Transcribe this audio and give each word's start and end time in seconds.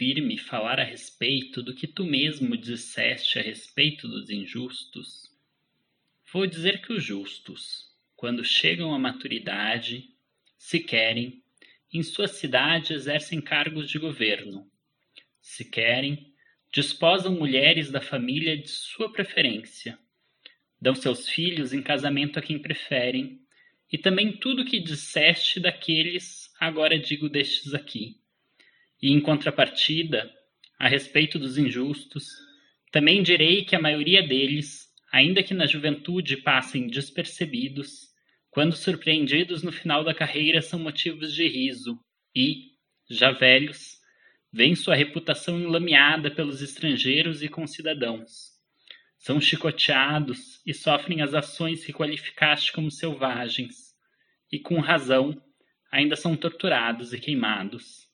ouvir-me 0.00 0.38
falar 0.38 0.80
a 0.80 0.84
respeito 0.84 1.62
do 1.62 1.74
que 1.74 1.86
tu 1.86 2.04
mesmo 2.04 2.56
disseste 2.56 3.38
a 3.38 3.42
respeito 3.42 4.08
dos 4.08 4.30
injustos? 4.30 5.30
Vou 6.32 6.46
dizer 6.46 6.80
que 6.80 6.94
os 6.94 7.04
justos, 7.04 7.84
quando 8.16 8.42
chegam 8.42 8.94
à 8.94 8.98
maturidade, 8.98 10.08
se 10.56 10.80
querem, 10.80 11.42
em 11.92 12.02
sua 12.02 12.28
cidade 12.28 12.94
exercem 12.94 13.42
cargos 13.42 13.90
de 13.90 13.98
governo. 13.98 14.66
Se 15.38 15.66
querem, 15.66 16.32
desposam 16.72 17.34
mulheres 17.34 17.90
da 17.90 18.00
família 18.00 18.56
de 18.56 18.70
sua 18.70 19.12
preferência. 19.12 19.98
Dão 20.80 20.94
seus 20.94 21.28
filhos 21.28 21.74
em 21.74 21.82
casamento 21.82 22.38
a 22.38 22.42
quem 22.42 22.58
preferem, 22.58 23.38
e 23.92 23.98
também 23.98 24.32
tudo 24.32 24.62
o 24.62 24.64
que 24.64 24.80
disseste 24.80 25.60
daqueles, 25.60 26.50
agora 26.58 26.98
digo 26.98 27.28
destes 27.28 27.74
aqui. 27.74 28.19
E 29.02 29.10
em 29.10 29.20
contrapartida, 29.20 30.30
a 30.78 30.88
respeito 30.88 31.38
dos 31.38 31.56
injustos, 31.56 32.26
também 32.92 33.22
direi 33.22 33.64
que 33.64 33.76
a 33.76 33.80
maioria 33.80 34.22
deles, 34.26 34.88
ainda 35.12 35.42
que 35.42 35.54
na 35.54 35.66
juventude 35.66 36.36
passem 36.38 36.86
despercebidos, 36.86 38.10
quando 38.50 38.74
surpreendidos 38.74 39.62
no 39.62 39.70
final 39.70 40.02
da 40.02 40.12
carreira 40.12 40.60
são 40.60 40.78
motivos 40.78 41.32
de 41.32 41.46
riso 41.46 41.98
e, 42.34 42.72
já 43.08 43.30
velhos, 43.30 43.98
veem 44.52 44.74
sua 44.74 44.96
reputação 44.96 45.60
enlameada 45.60 46.30
pelos 46.30 46.60
estrangeiros 46.60 47.42
e 47.42 47.48
concidadãos. 47.48 48.50
São 49.18 49.40
chicoteados 49.40 50.60
e 50.66 50.74
sofrem 50.74 51.22
as 51.22 51.32
ações 51.32 51.84
que 51.84 51.92
qualificaste 51.92 52.72
como 52.72 52.90
selvagens, 52.90 53.94
e 54.50 54.58
com 54.58 54.80
razão 54.80 55.40
ainda 55.92 56.16
são 56.16 56.36
torturados 56.36 57.12
e 57.12 57.20
queimados. 57.20 58.09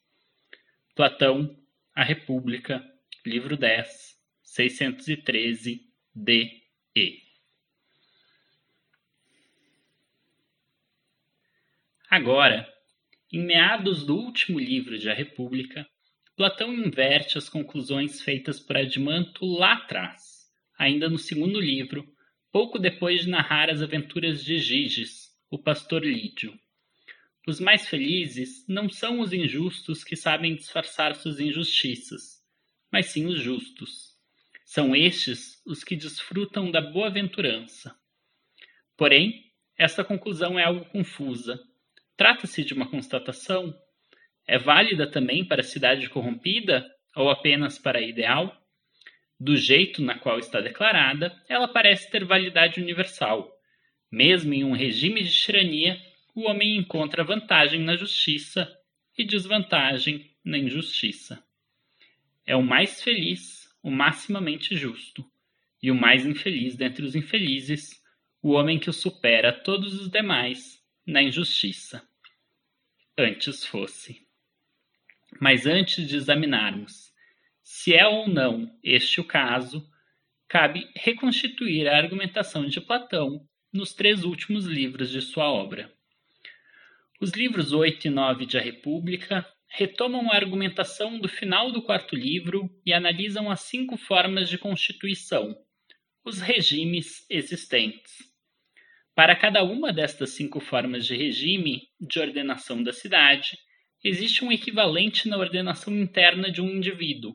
Platão, 0.97 1.55
A 1.95 2.03
República, 2.03 2.83
livro 3.27 3.55
10, 3.55 4.19
613, 4.43 5.83
D. 6.15 6.63
E. 6.97 7.19
Agora, 12.09 12.67
em 13.31 13.45
meados 13.45 14.07
do 14.07 14.17
último 14.17 14.59
livro 14.59 14.99
de 14.99 15.11
A 15.11 15.13
República, 15.13 15.87
Platão 16.35 16.73
inverte 16.73 17.37
as 17.37 17.47
conclusões 17.47 18.23
feitas 18.23 18.59
por 18.59 18.79
Admanto 18.79 19.45
lá 19.45 19.75
atrás, 19.75 20.51
ainda 20.79 21.11
no 21.11 21.19
segundo 21.19 21.61
livro, 21.61 22.11
pouco 22.51 22.79
depois 22.79 23.25
de 23.25 23.29
narrar 23.29 23.69
as 23.69 23.83
aventuras 23.83 24.43
de 24.43 24.59
Giges, 24.59 25.29
o 25.51 25.59
pastor 25.59 26.03
Lídio. 26.03 26.59
Os 27.47 27.61
mais 27.61 27.89
felizes 27.89 28.67
não 28.67 28.89
são 28.89 29.21
os 29.21 29.33
injustos 29.33 30.03
que 30.03 30.17
sabem 30.17 30.57
disfarçar 30.57 31.15
suas 31.15 31.39
injustiças, 31.39 32.43
mas 32.91 33.07
sim 33.07 33.27
os 33.27 33.41
justos. 33.41 34.17
São 34.65 34.97
estes 34.97 35.63
os 35.65 35.85
que 35.85 35.95
desfrutam 35.95 36.71
da 36.71 36.81
boa-aventurança. 36.81 37.97
Porém, 38.97 39.53
esta 39.79 40.03
conclusão 40.03 40.59
é 40.59 40.65
algo 40.65 40.85
confusa, 40.87 41.63
Trata-se 42.17 42.65
de 42.65 42.73
uma 42.73 42.89
constatação? 42.89 43.79
É 44.47 44.59
válida 44.59 45.07
também 45.07 45.45
para 45.45 45.61
a 45.61 45.65
cidade 45.65 46.09
corrompida 46.09 46.91
ou 47.15 47.29
apenas 47.29 47.79
para 47.79 47.99
a 47.99 48.03
ideal? 48.03 48.57
Do 49.39 49.55
jeito 49.55 50.01
na 50.01 50.19
qual 50.19 50.39
está 50.39 50.63
declarada, 50.63 51.31
ela 51.47 51.69
parece 51.69 52.11
ter 52.11 52.25
validade 52.25 52.81
universal. 52.81 53.53
Mesmo 54.11 54.55
em 54.55 54.65
um 54.65 54.73
regime 54.73 55.23
de 55.23 55.31
tirania, 55.31 56.01
o 56.37 56.43
homem 56.43 56.77
encontra 56.77 57.25
vantagem 57.25 57.81
na 57.81 57.97
justiça 57.97 58.71
e 59.17 59.25
desvantagem 59.25 60.31
na 60.45 60.59
injustiça. 60.59 61.43
É 62.45 62.55
o 62.55 62.63
mais 62.63 63.03
feliz, 63.03 63.67
o 63.83 63.91
maximamente 63.91 64.77
justo, 64.77 65.25
e 65.83 65.91
o 65.91 65.95
mais 65.95 66.27
infeliz 66.27 66.77
dentre 66.77 67.07
os 67.07 67.15
infelizes, 67.15 68.05
o 68.43 68.51
homem 68.51 68.79
que 68.79 68.91
o 68.91 68.93
supera 68.93 69.51
todos 69.51 69.99
os 69.99 70.11
demais 70.11 70.79
na 71.07 71.23
injustiça. 71.23 72.07
Antes 73.17 73.65
fosse. 73.65 74.21
Mas 75.41 75.65
antes 75.65 76.07
de 76.07 76.17
examinarmos 76.17 77.11
se 77.63 77.95
é 77.95 78.07
ou 78.07 78.29
não 78.29 78.71
este 78.85 79.23
o 79.23 79.25
caso, 79.25 79.91
cabe 80.47 80.87
reconstituir 80.95 81.89
a 81.89 81.97
argumentação 81.97 82.67
de 82.67 82.79
Platão 82.79 83.49
nos 83.73 83.95
três 83.95 84.23
últimos 84.23 84.67
livros 84.67 85.11
de 85.11 85.23
sua 85.23 85.51
obra. 85.51 85.96
Os 87.19 87.31
livros 87.31 87.73
8 87.73 88.09
e 88.09 88.11
9 88.11 88.45
de 88.45 88.59
A 88.59 88.61
República 88.61 89.47
retomam 89.69 90.31
a 90.31 90.37
argumentação 90.37 91.19
do 91.19 91.27
final 91.27 91.73
do 91.73 91.81
quarto 91.81 92.15
livro 92.15 92.69
e 92.85 92.93
analisam 92.93 93.51
as 93.51 93.61
cinco 93.61 93.97
formas 93.97 94.51
de 94.51 94.59
constituição, 94.59 95.57
os 96.23 96.43
regimes 96.43 97.25
existentes. 97.31 98.19
Para 99.15 99.35
cada 99.35 99.65
uma 99.65 99.95
destas 99.95 100.31
cinco 100.31 100.61
formas 100.61 101.07
de 101.07 101.17
regime 101.17 101.89
de 101.99 102.21
ordenação 102.21 102.83
da 102.83 102.93
cidade, 102.93 103.57
existe 104.05 104.45
um 104.45 104.53
equivalente 104.53 105.27
na 105.27 105.39
ordenação 105.39 105.97
interna 105.97 106.51
de 106.51 106.61
um 106.61 106.69
indivíduo, 106.69 107.35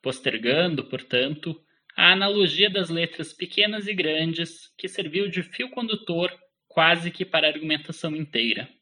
postergando, 0.00 0.84
portanto, 0.84 1.54
a 1.94 2.12
analogia 2.12 2.70
das 2.70 2.88
letras 2.88 3.34
pequenas 3.34 3.86
e 3.86 3.92
grandes 3.92 4.74
que 4.78 4.88
serviu 4.88 5.28
de 5.28 5.42
fio 5.42 5.68
condutor 5.68 6.32
quase 6.66 7.10
que 7.10 7.26
para 7.26 7.46
a 7.46 7.50
argumentação 7.50 8.16
inteira. 8.16 8.77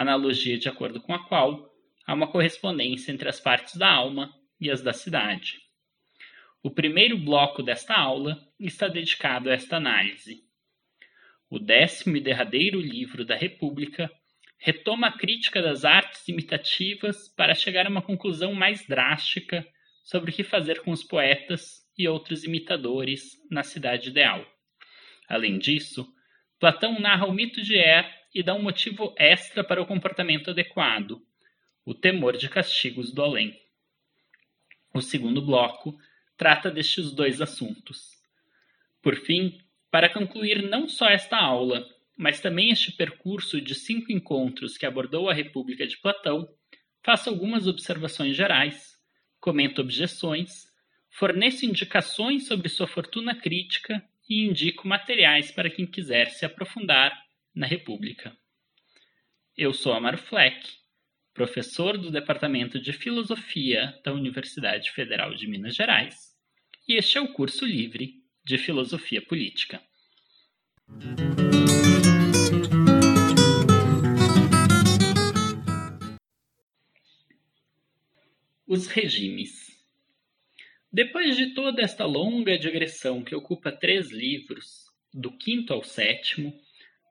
Analogia 0.00 0.58
de 0.58 0.68
acordo 0.68 1.00
com 1.00 1.12
a 1.12 1.26
qual 1.26 1.70
há 2.06 2.14
uma 2.14 2.30
correspondência 2.30 3.12
entre 3.12 3.28
as 3.28 3.40
partes 3.40 3.76
da 3.76 3.90
alma 3.90 4.32
e 4.60 4.70
as 4.70 4.82
da 4.82 4.92
cidade. 4.92 5.58
O 6.62 6.70
primeiro 6.70 7.16
bloco 7.16 7.62
desta 7.62 7.94
aula 7.94 8.38
está 8.58 8.88
dedicado 8.88 9.50
a 9.50 9.52
esta 9.52 9.76
análise 9.76 10.46
o 11.48 11.58
décimo 11.58 12.16
e 12.16 12.20
derradeiro 12.20 12.80
livro 12.80 13.24
da 13.24 13.36
República, 13.36 14.10
retoma 14.58 15.08
a 15.08 15.16
crítica 15.16 15.62
das 15.62 15.84
artes 15.84 16.26
imitativas 16.28 17.28
para 17.28 17.54
chegar 17.54 17.86
a 17.86 17.90
uma 17.90 18.02
conclusão 18.02 18.52
mais 18.52 18.86
drástica 18.86 19.66
sobre 20.02 20.30
o 20.30 20.34
que 20.34 20.42
fazer 20.42 20.80
com 20.82 20.90
os 20.90 21.04
poetas 21.04 21.84
e 21.96 22.08
outros 22.08 22.44
imitadores 22.44 23.32
na 23.50 23.62
cidade 23.62 24.10
ideal. 24.10 24.44
Além 25.28 25.58
disso, 25.58 26.06
Platão 26.58 26.98
narra 26.98 27.26
o 27.26 27.32
mito 27.32 27.62
de 27.62 27.76
Er 27.76 28.10
e 28.36 28.42
dá 28.42 28.52
um 28.52 28.62
motivo 28.62 29.14
extra 29.16 29.64
para 29.64 29.80
o 29.80 29.86
comportamento 29.86 30.50
adequado, 30.50 31.22
o 31.86 31.94
temor 31.94 32.36
de 32.36 32.50
castigos 32.50 33.10
do 33.10 33.22
além. 33.22 33.58
O 34.92 35.00
segundo 35.00 35.40
bloco 35.40 35.98
trata 36.36 36.70
destes 36.70 37.12
dois 37.12 37.40
assuntos. 37.40 38.10
Por 39.00 39.16
fim, 39.16 39.58
para 39.90 40.12
concluir 40.12 40.68
não 40.68 40.86
só 40.86 41.08
esta 41.08 41.38
aula, 41.38 41.88
mas 42.14 42.38
também 42.38 42.68
este 42.68 42.92
percurso 42.92 43.58
de 43.58 43.74
cinco 43.74 44.12
encontros 44.12 44.76
que 44.76 44.84
abordou 44.84 45.30
a 45.30 45.32
República 45.32 45.86
de 45.86 45.96
Platão, 45.96 46.46
faço 47.02 47.30
algumas 47.30 47.66
observações 47.66 48.36
gerais, 48.36 48.98
comento 49.40 49.80
objeções, 49.80 50.66
forneço 51.08 51.64
indicações 51.64 52.46
sobre 52.46 52.68
sua 52.68 52.86
fortuna 52.86 53.34
crítica 53.34 54.06
e 54.28 54.44
indico 54.44 54.86
materiais 54.86 55.50
para 55.50 55.70
quem 55.70 55.86
quiser 55.86 56.28
se 56.28 56.44
aprofundar 56.44 57.25
na 57.56 57.66
República. 57.66 58.36
Eu 59.56 59.72
sou 59.72 59.94
Amaro 59.94 60.18
Fleck, 60.18 60.60
professor 61.32 61.96
do 61.96 62.10
Departamento 62.10 62.78
de 62.78 62.92
Filosofia 62.92 63.98
da 64.04 64.12
Universidade 64.12 64.90
Federal 64.90 65.34
de 65.34 65.46
Minas 65.46 65.74
Gerais, 65.74 66.36
e 66.86 66.96
este 66.96 67.16
é 67.16 67.20
o 67.20 67.32
curso 67.32 67.64
livre 67.64 68.22
de 68.44 68.58
filosofia 68.58 69.22
política. 69.22 69.82
Os 78.66 78.86
regimes. 78.88 79.74
Depois 80.92 81.36
de 81.38 81.54
toda 81.54 81.80
esta 81.80 82.04
longa 82.04 82.58
digressão 82.58 83.24
que 83.24 83.34
ocupa 83.34 83.72
três 83.72 84.10
livros, 84.10 84.84
do 85.14 85.32
quinto 85.32 85.72
ao 85.72 85.82
sétimo, 85.82 86.54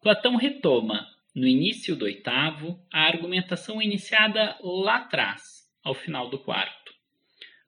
Platão 0.06 0.36
retoma, 0.36 1.10
no 1.34 1.48
início 1.48 1.96
do 1.96 2.06
oitavo, 2.06 2.80
a 2.94 3.08
argumentação 3.08 3.82
iniciada 3.82 4.56
lá 4.62 4.98
atrás, 4.98 5.68
ao 5.84 5.96
final 5.96 6.30
do 6.30 6.38
quarto. 6.38 6.94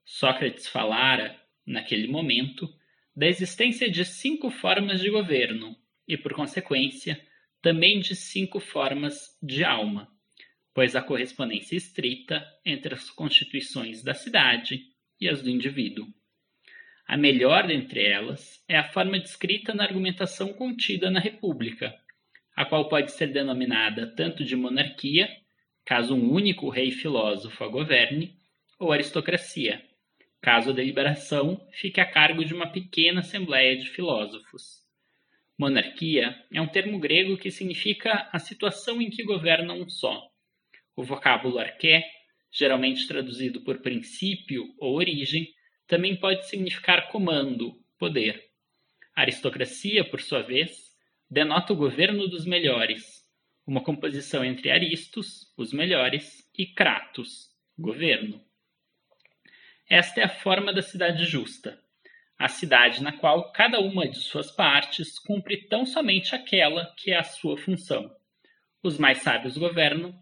Sócrates 0.05 0.67
falara, 0.67 1.35
naquele 1.65 2.07
momento, 2.07 2.71
da 3.15 3.25
existência 3.25 3.89
de 3.89 4.05
cinco 4.05 4.51
formas 4.51 5.01
de 5.01 5.09
governo 5.09 5.75
e, 6.07 6.15
por 6.15 6.31
consequência, 6.35 7.19
também 7.59 7.99
de 8.01 8.15
cinco 8.15 8.59
formas 8.59 9.35
de 9.41 9.63
alma, 9.63 10.07
pois 10.75 10.95
há 10.95 11.01
correspondência 11.01 11.75
estrita 11.75 12.45
entre 12.63 12.93
as 12.93 13.09
constituições 13.09 14.03
da 14.03 14.13
cidade 14.13 14.83
e 15.19 15.27
as 15.27 15.41
do 15.41 15.49
indivíduo. 15.49 16.05
A 17.07 17.17
melhor 17.17 17.65
dentre 17.65 18.05
elas 18.05 18.63
é 18.67 18.77
a 18.77 18.91
forma 18.91 19.17
descrita 19.17 19.73
na 19.73 19.85
argumentação 19.85 20.53
contida 20.53 21.09
na 21.09 21.19
República, 21.19 21.97
a 22.57 22.65
qual 22.65 22.89
pode 22.89 23.11
ser 23.11 23.27
denominada 23.27 24.07
tanto 24.15 24.43
de 24.43 24.55
monarquia, 24.55 25.29
caso 25.85 26.15
um 26.15 26.31
único 26.31 26.69
rei 26.69 26.89
filósofo 26.89 27.63
a 27.63 27.67
governe, 27.67 28.35
ou 28.79 28.91
aristocracia, 28.91 29.85
caso 30.41 30.71
a 30.71 30.73
deliberação 30.73 31.63
fique 31.71 32.01
a 32.01 32.05
cargo 32.05 32.43
de 32.43 32.55
uma 32.55 32.71
pequena 32.71 33.19
assembleia 33.19 33.77
de 33.77 33.87
filósofos. 33.87 34.83
Monarquia 35.55 36.35
é 36.51 36.59
um 36.59 36.67
termo 36.67 36.97
grego 36.99 37.37
que 37.37 37.51
significa 37.51 38.27
a 38.33 38.39
situação 38.39 38.99
em 38.99 39.11
que 39.11 39.23
governa 39.23 39.75
um 39.75 39.87
só. 39.87 40.27
O 40.95 41.03
vocábulo 41.03 41.59
arqué, 41.59 42.03
geralmente 42.51 43.07
traduzido 43.07 43.61
por 43.61 43.81
princípio 43.83 44.63
ou 44.79 44.95
origem, 44.95 45.47
também 45.85 46.15
pode 46.15 46.47
significar 46.47 47.09
comando, 47.09 47.79
poder. 47.99 48.43
aristocracia, 49.15 50.03
por 50.03 50.21
sua 50.21 50.41
vez, 50.41 50.86
denota 51.29 51.73
o 51.73 51.75
governo 51.75 52.27
dos 52.27 52.45
melhores, 52.45 53.25
uma 53.65 53.83
composição 53.83 54.45
entre 54.45 54.71
aristos, 54.71 55.53
os 55.57 55.73
melhores, 55.73 56.49
e 56.57 56.65
kratos, 56.65 57.49
governo. 57.77 58.41
Esta 59.89 60.21
é 60.21 60.23
a 60.23 60.29
forma 60.29 60.73
da 60.73 60.81
cidade 60.81 61.25
justa, 61.25 61.79
a 62.37 62.47
cidade 62.47 63.01
na 63.01 63.11
qual 63.11 63.51
cada 63.51 63.79
uma 63.79 64.07
de 64.07 64.17
suas 64.17 64.51
partes 64.51 65.17
cumpre 65.19 65.67
tão 65.67 65.85
somente 65.85 66.35
aquela 66.35 66.93
que 66.97 67.11
é 67.11 67.17
a 67.17 67.23
sua 67.23 67.57
função. 67.57 68.15
Os 68.81 68.97
mais 68.97 69.19
sábios 69.19 69.57
governam, 69.57 70.13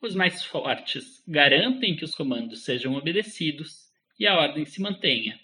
os 0.00 0.14
mais 0.14 0.44
fortes 0.44 1.22
garantem 1.26 1.96
que 1.96 2.04
os 2.04 2.14
comandos 2.14 2.64
sejam 2.64 2.94
obedecidos 2.94 3.90
e 4.18 4.26
a 4.26 4.38
ordem 4.38 4.64
se 4.64 4.80
mantenha. 4.80 5.38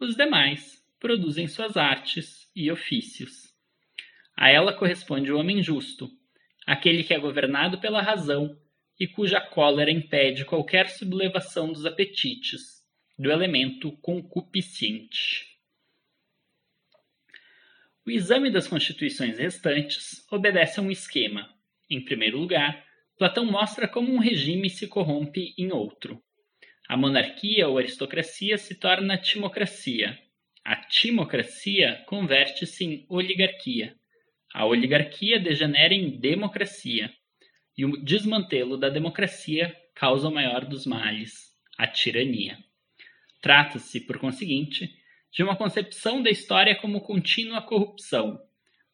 Os 0.00 0.16
demais 0.16 0.84
produzem 0.98 1.46
suas 1.46 1.76
artes 1.76 2.50
e 2.54 2.70
ofícios. 2.70 3.53
A 4.36 4.50
ela 4.50 4.72
corresponde 4.72 5.30
o 5.30 5.38
homem 5.38 5.62
justo, 5.62 6.10
aquele 6.66 7.04
que 7.04 7.14
é 7.14 7.18
governado 7.18 7.80
pela 7.80 8.02
razão 8.02 8.56
e 8.98 9.06
cuja 9.06 9.40
cólera 9.40 9.90
impede 9.90 10.44
qualquer 10.44 10.88
sublevação 10.88 11.72
dos 11.72 11.86
apetites, 11.86 12.82
do 13.18 13.30
elemento 13.30 13.92
concupiscente. 13.98 15.46
O 18.06 18.10
exame 18.10 18.50
das 18.50 18.68
constituições 18.68 19.38
restantes 19.38 20.26
obedece 20.30 20.78
a 20.78 20.82
um 20.82 20.90
esquema. 20.90 21.48
Em 21.88 22.04
primeiro 22.04 22.38
lugar, 22.38 22.84
Platão 23.16 23.46
mostra 23.46 23.88
como 23.88 24.12
um 24.12 24.18
regime 24.18 24.68
se 24.68 24.86
corrompe 24.86 25.54
em 25.56 25.72
outro. 25.72 26.22
A 26.88 26.96
monarquia 26.96 27.66
ou 27.66 27.78
aristocracia 27.78 28.58
se 28.58 28.74
torna 28.74 29.16
timocracia. 29.16 30.18
A 30.64 30.76
timocracia 30.76 32.04
converte-se 32.06 32.84
em 32.84 33.06
oligarquia. 33.08 33.96
A 34.54 34.64
oligarquia 34.64 35.40
degenera 35.40 35.92
em 35.92 36.16
democracia, 36.16 37.12
e 37.76 37.84
o 37.84 37.96
desmantelo 37.96 38.78
da 38.78 38.88
democracia 38.88 39.76
causa 39.96 40.28
o 40.28 40.32
maior 40.32 40.64
dos 40.64 40.86
males, 40.86 41.50
a 41.76 41.88
tirania. 41.88 42.56
Trata-se, 43.42 44.06
por 44.06 44.16
conseguinte, 44.16 44.94
de 45.32 45.42
uma 45.42 45.56
concepção 45.56 46.22
da 46.22 46.30
história 46.30 46.76
como 46.76 47.00
contínua 47.00 47.62
corrupção, 47.62 48.40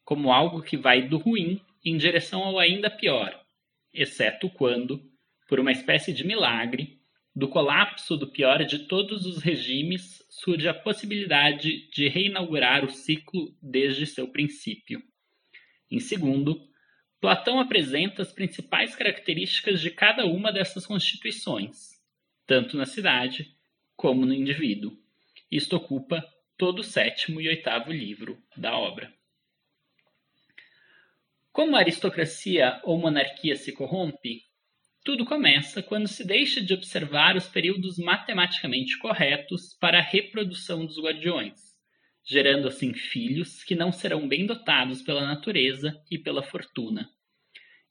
como 0.03 0.31
algo 0.31 0.63
que 0.63 0.75
vai 0.75 1.07
do 1.07 1.19
ruim 1.19 1.61
em 1.85 1.95
direção 1.95 2.41
ao 2.41 2.57
ainda 2.57 2.89
pior, 2.89 3.39
exceto 3.93 4.49
quando, 4.49 4.99
por 5.47 5.59
uma 5.59 5.71
espécie 5.71 6.11
de 6.11 6.25
milagre, 6.25 6.99
do 7.35 7.47
colapso 7.47 8.17
do 8.17 8.31
pior 8.31 8.65
de 8.65 8.87
todos 8.87 9.27
os 9.27 9.43
regimes 9.43 10.25
surge 10.27 10.67
a 10.67 10.73
possibilidade 10.73 11.87
de 11.91 12.07
reinaugurar 12.07 12.83
o 12.83 12.89
ciclo 12.89 13.55
desde 13.61 14.07
seu 14.07 14.27
princípio. 14.27 15.03
Em 15.91 15.99
segundo, 15.99 16.65
Platão 17.19 17.59
apresenta 17.59 18.21
as 18.21 18.31
principais 18.31 18.95
características 18.95 19.81
de 19.81 19.91
cada 19.91 20.25
uma 20.25 20.51
dessas 20.51 20.85
constituições, 20.85 22.01
tanto 22.47 22.77
na 22.77 22.85
cidade 22.85 23.53
como 23.93 24.25
no 24.25 24.33
indivíduo. 24.33 24.97
Isto 25.51 25.75
ocupa 25.75 26.25
todo 26.57 26.79
o 26.79 26.83
sétimo 26.83 27.41
e 27.41 27.49
oitavo 27.49 27.91
livro 27.91 28.41
da 28.55 28.77
obra. 28.77 29.13
Como 31.51 31.75
a 31.75 31.79
aristocracia 31.79 32.79
ou 32.85 32.97
monarquia 32.97 33.57
se 33.57 33.73
corrompe? 33.73 34.45
Tudo 35.03 35.25
começa 35.25 35.83
quando 35.83 36.07
se 36.07 36.25
deixa 36.25 36.61
de 36.61 36.73
observar 36.73 37.35
os 37.35 37.49
períodos 37.49 37.97
matematicamente 37.97 38.97
corretos 38.97 39.73
para 39.73 39.99
a 39.99 40.01
reprodução 40.01 40.85
dos 40.85 40.97
guardiões 40.97 41.70
gerando 42.25 42.67
assim 42.67 42.93
filhos 42.93 43.63
que 43.63 43.75
não 43.75 43.91
serão 43.91 44.27
bem 44.27 44.45
dotados 44.45 45.01
pela 45.01 45.25
natureza 45.25 45.99
e 46.09 46.17
pela 46.17 46.43
fortuna. 46.43 47.09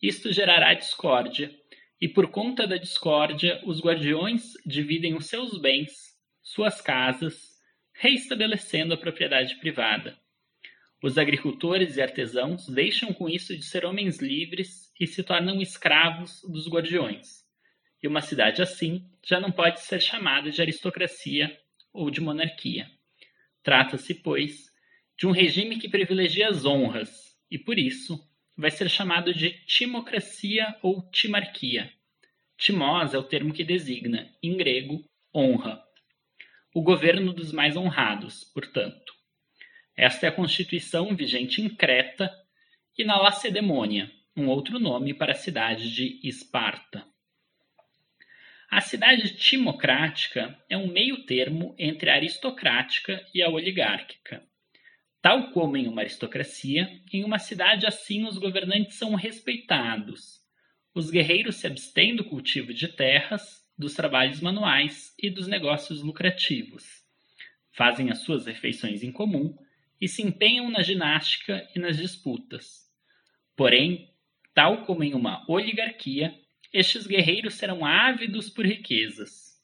Isto 0.03 0.33
gerará 0.33 0.73
discórdia, 0.75 1.55
e 2.01 2.09
por 2.09 2.31
conta 2.31 2.67
da 2.67 2.77
discórdia, 2.77 3.61
os 3.67 3.81
guardiões 3.83 4.53
dividem 4.65 5.15
os 5.15 5.27
seus 5.27 5.61
bens, 5.61 5.93
suas 6.43 6.81
casas, 6.81 7.51
reestabelecendo 7.93 8.95
a 8.95 8.97
propriedade 8.97 9.57
privada. 9.57 10.19
Os 11.03 11.19
agricultores 11.19 11.97
e 11.97 12.03
artesãos 12.03 12.67
deixam 12.67 13.13
com 13.13 13.29
isso 13.29 13.55
de 13.55 13.63
ser 13.63 13.85
homens 13.85 14.19
livres 14.19 14.91
e 14.99 15.07
se 15.07 15.23
tornam 15.23 15.61
escravos 15.61 16.41
dos 16.51 16.69
guardiões. 16.69 17.41
E 18.03 18.09
uma 18.09 18.23
cidade 18.23 18.63
assim 18.63 19.07
já 19.23 19.39
não 19.39 19.53
pode 19.53 19.81
ser 19.81 20.01
chamada 20.01 20.51
de 20.51 20.61
aristocracia 20.61 21.55
ou 21.93 22.11
de 22.11 22.21
monarquia. 22.21 22.91
Trata-se, 23.63 24.15
pois, 24.15 24.71
de 25.19 25.27
um 25.27 25.33
regime 25.33 25.79
que 25.79 25.89
privilegia 25.89 26.49
as 26.49 26.65
honras 26.65 27.37
e, 27.51 27.59
por 27.59 27.79
isso, 27.79 28.19
vai 28.57 28.71
ser 28.71 28.89
chamado 28.89 29.35
de 29.35 29.51
timocracia 29.67 30.77
ou 30.83 31.03
timarquia. 31.11 31.93
Timós 32.57 33.15
é 33.15 33.19
o 33.19 33.23
termo 33.23 33.53
que 33.53 33.65
designa, 33.65 34.31
em 34.43 34.57
grego, 34.57 35.05
honra. 35.35 35.83
O 36.75 36.83
governo 36.83 37.33
dos 37.33 37.53
mais 37.53 37.77
honrados, 37.77 38.45
portanto. 38.55 39.15
Esta 39.97 40.27
é 40.27 40.29
a 40.29 40.33
constituição 40.33 41.15
vigente 41.15 41.61
em 41.61 41.69
Creta 41.69 42.31
e 42.97 43.05
na 43.05 43.19
Lacedemônia, 43.19 44.11
um 44.37 44.47
outro 44.49 44.79
nome 44.79 45.13
para 45.13 45.33
a 45.33 45.35
cidade 45.35 45.91
de 45.91 46.21
Esparta. 46.23 47.10
A 48.71 48.81
cidade 48.81 49.35
timocrática 49.35 50.57
é 50.69 50.77
um 50.77 50.87
meio 50.87 51.25
termo 51.25 51.75
entre 51.77 52.09
a 52.09 52.15
aristocrática 52.15 53.21
e 53.35 53.43
a 53.43 53.51
oligárquica. 53.51 54.47
Tal 55.21 55.51
como 55.51 55.77
em 55.77 55.89
uma 55.89 56.03
aristocracia, 56.03 56.89
em 57.13 57.25
uma 57.25 57.41
cidade 57.41 57.85
assim 57.85 58.25
os 58.25 58.39
governantes 58.39 58.97
são 58.97 59.17
respeitados. 59.17 60.39
Os 60.95 61.11
guerreiros 61.11 61.57
se 61.57 61.67
abstêm 61.67 62.15
do 62.15 62.25
cultivo 62.25 62.73
de 62.73 62.87
terras, 62.87 63.43
dos 63.77 63.95
trabalhos 63.95 64.41
manuais 64.41 65.13
e 65.21 65.29
dos 65.29 65.49
negócios 65.49 66.01
lucrativos. 66.01 66.85
Fazem 67.73 68.11
as 68.13 68.23
suas 68.23 68.47
refeições 68.47 69.03
em 69.03 69.11
comum 69.11 69.53
e 70.01 70.07
se 70.07 70.23
empenham 70.23 70.71
na 70.71 70.81
ginástica 70.81 71.69
e 71.75 71.81
nas 71.81 71.97
disputas. 71.97 72.89
Porém, 73.57 74.15
tal 74.55 74.85
como 74.85 75.03
em 75.03 75.13
uma 75.13 75.45
oligarquia, 75.51 76.40
estes 76.73 77.07
guerreiros 77.07 77.55
serão 77.55 77.85
ávidos 77.85 78.49
por 78.49 78.65
riquezas. 78.65 79.61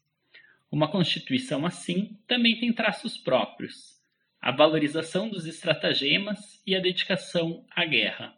Uma 0.71 0.91
constituição 0.91 1.65
assim 1.65 2.19
também 2.27 2.59
tem 2.59 2.73
traços 2.73 3.17
próprios: 3.17 4.01
a 4.41 4.51
valorização 4.51 5.29
dos 5.29 5.47
estratagemas 5.47 6.61
e 6.67 6.75
a 6.75 6.81
dedicação 6.81 7.65
à 7.71 7.85
guerra. 7.85 8.37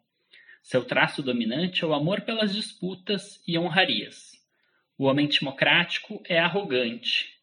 Seu 0.62 0.84
traço 0.84 1.22
dominante 1.22 1.82
é 1.82 1.86
o 1.86 1.94
amor 1.94 2.20
pelas 2.20 2.54
disputas 2.54 3.42
e 3.46 3.58
honrarias. 3.58 4.32
O 4.98 5.04
homem 5.04 5.26
timocrático 5.26 6.22
é 6.26 6.38
arrogante, 6.38 7.38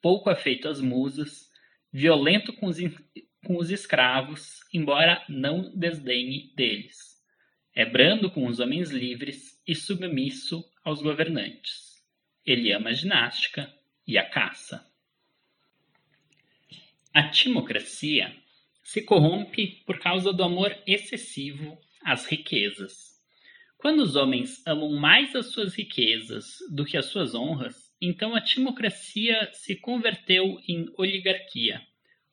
pouco 0.00 0.30
afeito 0.30 0.68
às 0.68 0.80
musas, 0.80 1.50
violento 1.92 2.52
com 2.52 2.66
os, 2.66 2.78
com 3.44 3.56
os 3.58 3.70
escravos, 3.70 4.60
embora 4.72 5.22
não 5.28 5.76
desdenhe 5.76 6.52
deles. 6.54 7.22
É 7.74 7.84
brando 7.84 8.30
com 8.30 8.46
os 8.46 8.60
homens 8.60 8.90
livres 8.90 9.53
e 9.66 9.74
submisso 9.74 10.64
aos 10.84 11.00
governantes. 11.02 12.02
Ele 12.44 12.72
ama 12.72 12.90
a 12.90 12.92
ginástica 12.92 13.72
e 14.06 14.18
a 14.18 14.28
caça. 14.28 14.86
A 17.12 17.28
timocracia 17.28 18.36
se 18.82 19.02
corrompe 19.02 19.82
por 19.86 19.98
causa 19.98 20.32
do 20.32 20.42
amor 20.42 20.76
excessivo 20.86 21.78
às 22.02 22.26
riquezas. 22.26 23.14
Quando 23.78 24.00
os 24.00 24.16
homens 24.16 24.62
amam 24.66 24.92
mais 24.92 25.34
as 25.34 25.46
suas 25.46 25.74
riquezas 25.74 26.58
do 26.70 26.84
que 26.84 26.96
as 26.96 27.06
suas 27.06 27.34
honras, 27.34 27.94
então 28.00 28.34
a 28.34 28.40
timocracia 28.40 29.50
se 29.52 29.76
converteu 29.76 30.60
em 30.68 30.86
oligarquia, 30.96 31.86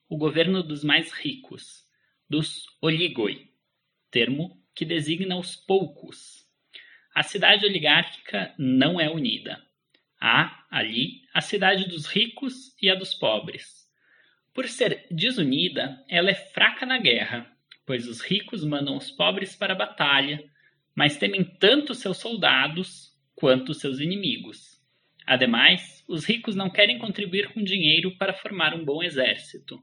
o 0.09 0.17
governo 0.17 0.61
dos 0.61 0.83
mais 0.83 1.11
ricos, 1.11 1.85
dos 2.29 2.65
oligoi, 2.81 3.49
termo 4.09 4.61
que 4.75 4.83
designa 4.83 5.37
os 5.37 5.55
poucos. 5.55 6.40
A 7.13 7.23
cidade 7.23 7.65
oligárquica 7.65 8.53
não 8.57 8.99
é 8.99 9.09
unida. 9.09 9.61
Há, 10.19 10.65
ali, 10.71 11.21
a 11.33 11.41
cidade 11.41 11.87
dos 11.89 12.05
ricos 12.05 12.75
e 12.81 12.89
a 12.89 12.95
dos 12.95 13.13
pobres. 13.13 13.81
Por 14.53 14.67
ser 14.67 15.07
desunida, 15.11 16.03
ela 16.07 16.29
é 16.29 16.35
fraca 16.35 16.85
na 16.85 16.97
guerra, 16.97 17.51
pois 17.85 18.07
os 18.07 18.21
ricos 18.21 18.63
mandam 18.63 18.95
os 18.95 19.11
pobres 19.11 19.55
para 19.55 19.73
a 19.73 19.77
batalha, 19.77 20.43
mas 20.95 21.17
temem 21.17 21.43
tanto 21.43 21.93
seus 21.93 22.17
soldados 22.17 23.11
quanto 23.35 23.73
seus 23.73 23.99
inimigos. 23.99 24.79
Ademais, 25.25 26.03
os 26.07 26.25
ricos 26.25 26.55
não 26.55 26.69
querem 26.69 26.97
contribuir 26.97 27.53
com 27.53 27.63
dinheiro 27.63 28.17
para 28.17 28.33
formar 28.33 28.73
um 28.73 28.85
bom 28.85 29.03
exército. 29.03 29.81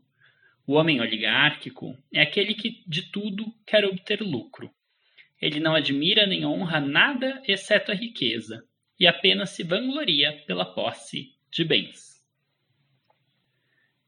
O 0.66 0.74
homem 0.74 1.00
oligárquico 1.00 1.96
é 2.12 2.20
aquele 2.20 2.54
que 2.54 2.84
de 2.86 3.10
tudo 3.10 3.52
quer 3.66 3.84
obter 3.84 4.20
lucro. 4.20 4.70
Ele 5.40 5.60
não 5.60 5.74
admira 5.74 6.26
nem 6.26 6.44
honra 6.44 6.80
nada 6.80 7.42
exceto 7.46 7.92
a 7.92 7.94
riqueza, 7.94 8.64
e 8.98 9.06
apenas 9.06 9.50
se 9.50 9.62
vangloria 9.62 10.32
pela 10.46 10.64
posse 10.64 11.28
de 11.50 11.64
bens. 11.64 12.08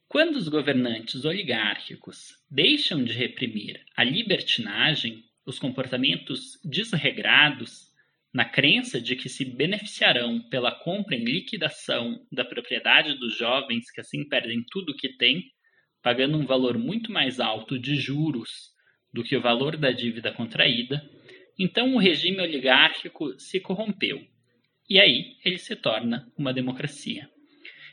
Quando 0.08 0.34
os 0.34 0.49
governantes 0.49 1.25
oligárquicos 1.25 2.34
deixam 2.50 3.04
de 3.04 3.12
reprimir 3.12 3.80
a 3.96 4.02
libertinagem, 4.02 5.25
os 5.46 5.56
comportamentos 5.56 6.60
desregrados, 6.64 7.90
na 8.34 8.44
crença 8.44 9.00
de 9.00 9.14
que 9.14 9.28
se 9.28 9.44
beneficiarão 9.44 10.40
pela 10.49 10.72
compra 10.72 11.14
em 11.14 11.25
liquidação 11.25 12.26
da 12.30 12.44
propriedade 12.44 13.14
dos 13.14 13.37
jovens 13.37 13.90
que 13.90 14.00
assim 14.00 14.28
perdem 14.28 14.64
tudo 14.70 14.90
o 14.90 14.96
que 14.96 15.16
têm, 15.16 15.44
pagando 16.02 16.37
um 16.38 16.44
valor 16.44 16.76
muito 16.76 17.12
mais 17.12 17.38
alto 17.38 17.78
de 17.78 17.94
juros 17.94 18.70
do 19.12 19.22
que 19.22 19.36
o 19.36 19.40
valor 19.40 19.76
da 19.76 19.90
dívida 19.90 20.32
contraída, 20.32 21.08
então 21.58 21.94
o 21.94 21.98
regime 21.98 22.40
oligárquico 22.40 23.38
se 23.38 23.60
corrompeu. 23.60 24.24
E 24.88 24.98
aí 24.98 25.36
ele 25.44 25.58
se 25.58 25.76
torna 25.76 26.30
uma 26.36 26.52
democracia. 26.52 27.28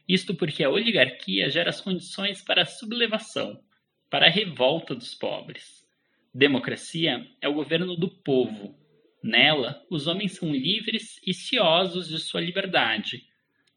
Isto 0.08 0.34
porque 0.34 0.64
a 0.64 0.70
oligarquia 0.70 1.50
gera 1.50 1.70
as 1.70 1.82
condições 1.82 2.42
para 2.42 2.62
a 2.62 2.66
sublevação, 2.66 3.62
para 4.10 4.28
a 4.28 4.30
revolta 4.30 4.96
dos 4.96 5.14
pobres. 5.14 5.86
Democracia 6.34 7.28
é 7.42 7.48
o 7.50 7.54
governo 7.54 7.96
do 7.96 8.10
povo. 8.10 8.78
Nela, 9.22 9.84
os 9.90 10.08
homens 10.08 10.34
são 10.34 10.54
livres 10.54 11.20
e 11.26 11.34
ciosos 11.34 12.08
de 12.08 12.20
sua 12.20 12.40
liberdade, 12.40 13.24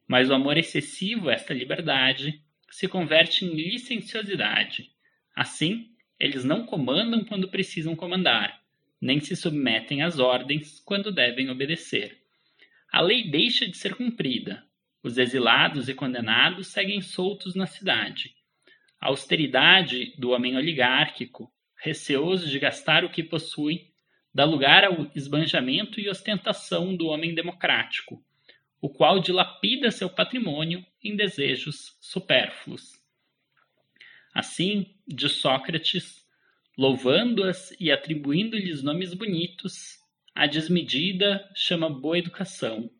mas 0.07 0.31
o 0.31 0.35
amor 0.35 0.57
excessivo 0.57 1.29
a 1.29 1.33
esta 1.33 1.53
liberdade 1.53 2.41
se 2.71 2.87
converte 2.87 3.45
em 3.45 3.55
licenciosidade. 3.55 4.91
Assim, 5.35 5.91
eles 6.21 6.45
não 6.45 6.67
comandam 6.67 7.25
quando 7.25 7.49
precisam 7.49 7.97
comandar, 7.97 8.61
nem 9.01 9.19
se 9.19 9.35
submetem 9.35 10.03
às 10.03 10.19
ordens 10.19 10.79
quando 10.81 11.11
devem 11.11 11.49
obedecer. 11.49 12.21
A 12.93 13.01
lei 13.01 13.31
deixa 13.31 13.67
de 13.67 13.77
ser 13.77 13.95
cumprida, 13.95 14.63
os 15.03 15.17
exilados 15.17 15.89
e 15.89 15.95
condenados 15.95 16.67
seguem 16.67 17.01
soltos 17.01 17.55
na 17.55 17.67
cidade. 17.67 18.35
A 19.01 19.09
austeridade 19.09 20.15
do 20.19 20.31
homem 20.31 20.59
oligárquico, 20.59 21.51
receoso 21.83 22.51
de 22.51 22.59
gastar 22.59 23.03
o 23.03 23.11
que 23.11 23.23
possui, 23.23 23.89
dá 24.35 24.45
lugar 24.45 24.85
ao 24.85 25.11
esbanjamento 25.15 25.99
e 25.99 26.11
ostentação 26.11 26.95
do 26.95 27.07
homem 27.07 27.35
democrático, 27.35 28.23
o 28.79 28.91
qual 28.91 29.21
dilapida 29.21 29.91
seu 29.91 30.11
patrimônio 30.11 30.85
em 31.03 31.17
desejos 31.17 31.97
supérfluos. 31.99 33.00
Assim, 34.35 34.95
de 35.07 35.29
Sócrates, 35.29 36.25
louvando-as 36.77 37.75
e 37.81 37.91
atribuindo-lhes 37.91 38.83
nomes 38.83 39.13
bonitos, 39.15 39.99
a 40.35 40.47
desmedida 40.47 41.49
chama 41.55 41.91
boa 41.91 42.19
educação, 42.19 42.91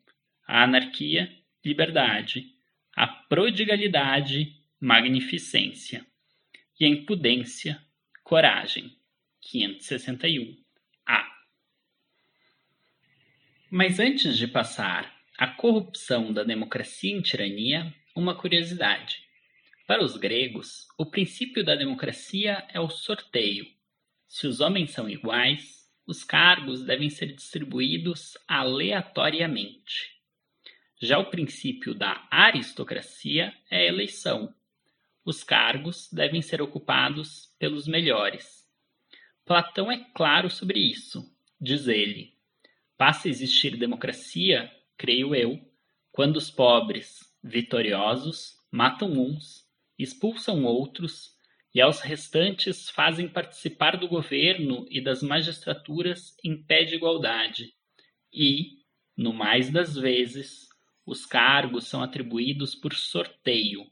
a 0.47 0.63
anarquia 0.63 1.31
liberdade, 1.63 2.45
a 2.95 3.07
prodigalidade, 3.07 4.55
magnificência, 4.79 6.05
e 6.79 6.85
a 6.85 6.87
impudência, 6.87 7.81
coragem. 8.23 8.95
561 9.41 10.55
A. 11.05 11.27
Mas 13.71 13.99
antes 13.99 14.37
de 14.37 14.47
passar 14.47 15.11
à 15.37 15.47
corrupção 15.47 16.31
da 16.31 16.43
democracia 16.43 17.11
em 17.11 17.21
tirania, 17.21 17.91
uma 18.15 18.35
curiosidade. 18.35 19.23
Para 19.91 20.05
os 20.05 20.15
gregos, 20.15 20.87
o 20.97 21.05
princípio 21.05 21.65
da 21.65 21.75
democracia 21.75 22.65
é 22.69 22.79
o 22.79 22.89
sorteio. 22.89 23.67
Se 24.25 24.47
os 24.47 24.61
homens 24.61 24.91
são 24.91 25.09
iguais, 25.09 25.85
os 26.07 26.23
cargos 26.23 26.81
devem 26.81 27.09
ser 27.09 27.33
distribuídos 27.33 28.37
aleatoriamente. 28.47 30.15
Já 31.01 31.19
o 31.19 31.29
princípio 31.29 31.93
da 31.93 32.25
aristocracia 32.31 33.53
é 33.69 33.79
a 33.79 33.85
eleição. 33.85 34.55
Os 35.25 35.43
cargos 35.43 36.09
devem 36.09 36.41
ser 36.41 36.61
ocupados 36.61 37.53
pelos 37.59 37.85
melhores. 37.85 38.65
Platão 39.43 39.91
é 39.91 39.97
claro 40.15 40.49
sobre 40.49 40.79
isso. 40.79 41.29
Diz 41.59 41.89
ele: 41.89 42.33
passa 42.97 43.27
a 43.27 43.29
existir 43.29 43.75
democracia, 43.75 44.71
creio 44.95 45.35
eu, 45.35 45.59
quando 46.13 46.37
os 46.37 46.49
pobres, 46.49 47.29
vitoriosos, 47.43 48.55
matam 48.71 49.11
uns, 49.11 49.60
expulsam 50.03 50.63
outros 50.63 51.35
e 51.73 51.79
aos 51.79 52.01
restantes 52.01 52.89
fazem 52.89 53.29
participar 53.29 53.95
do 53.97 54.07
governo 54.07 54.85
e 54.89 55.01
das 55.01 55.23
magistraturas 55.23 56.35
em 56.43 56.61
pé 56.61 56.83
de 56.83 56.95
igualdade, 56.95 57.73
e, 58.33 58.79
no 59.15 59.31
mais 59.33 59.71
das 59.71 59.95
vezes, 59.95 60.67
os 61.05 61.25
cargos 61.25 61.87
são 61.87 62.03
atribuídos 62.03 62.75
por 62.75 62.93
sorteio. 62.93 63.89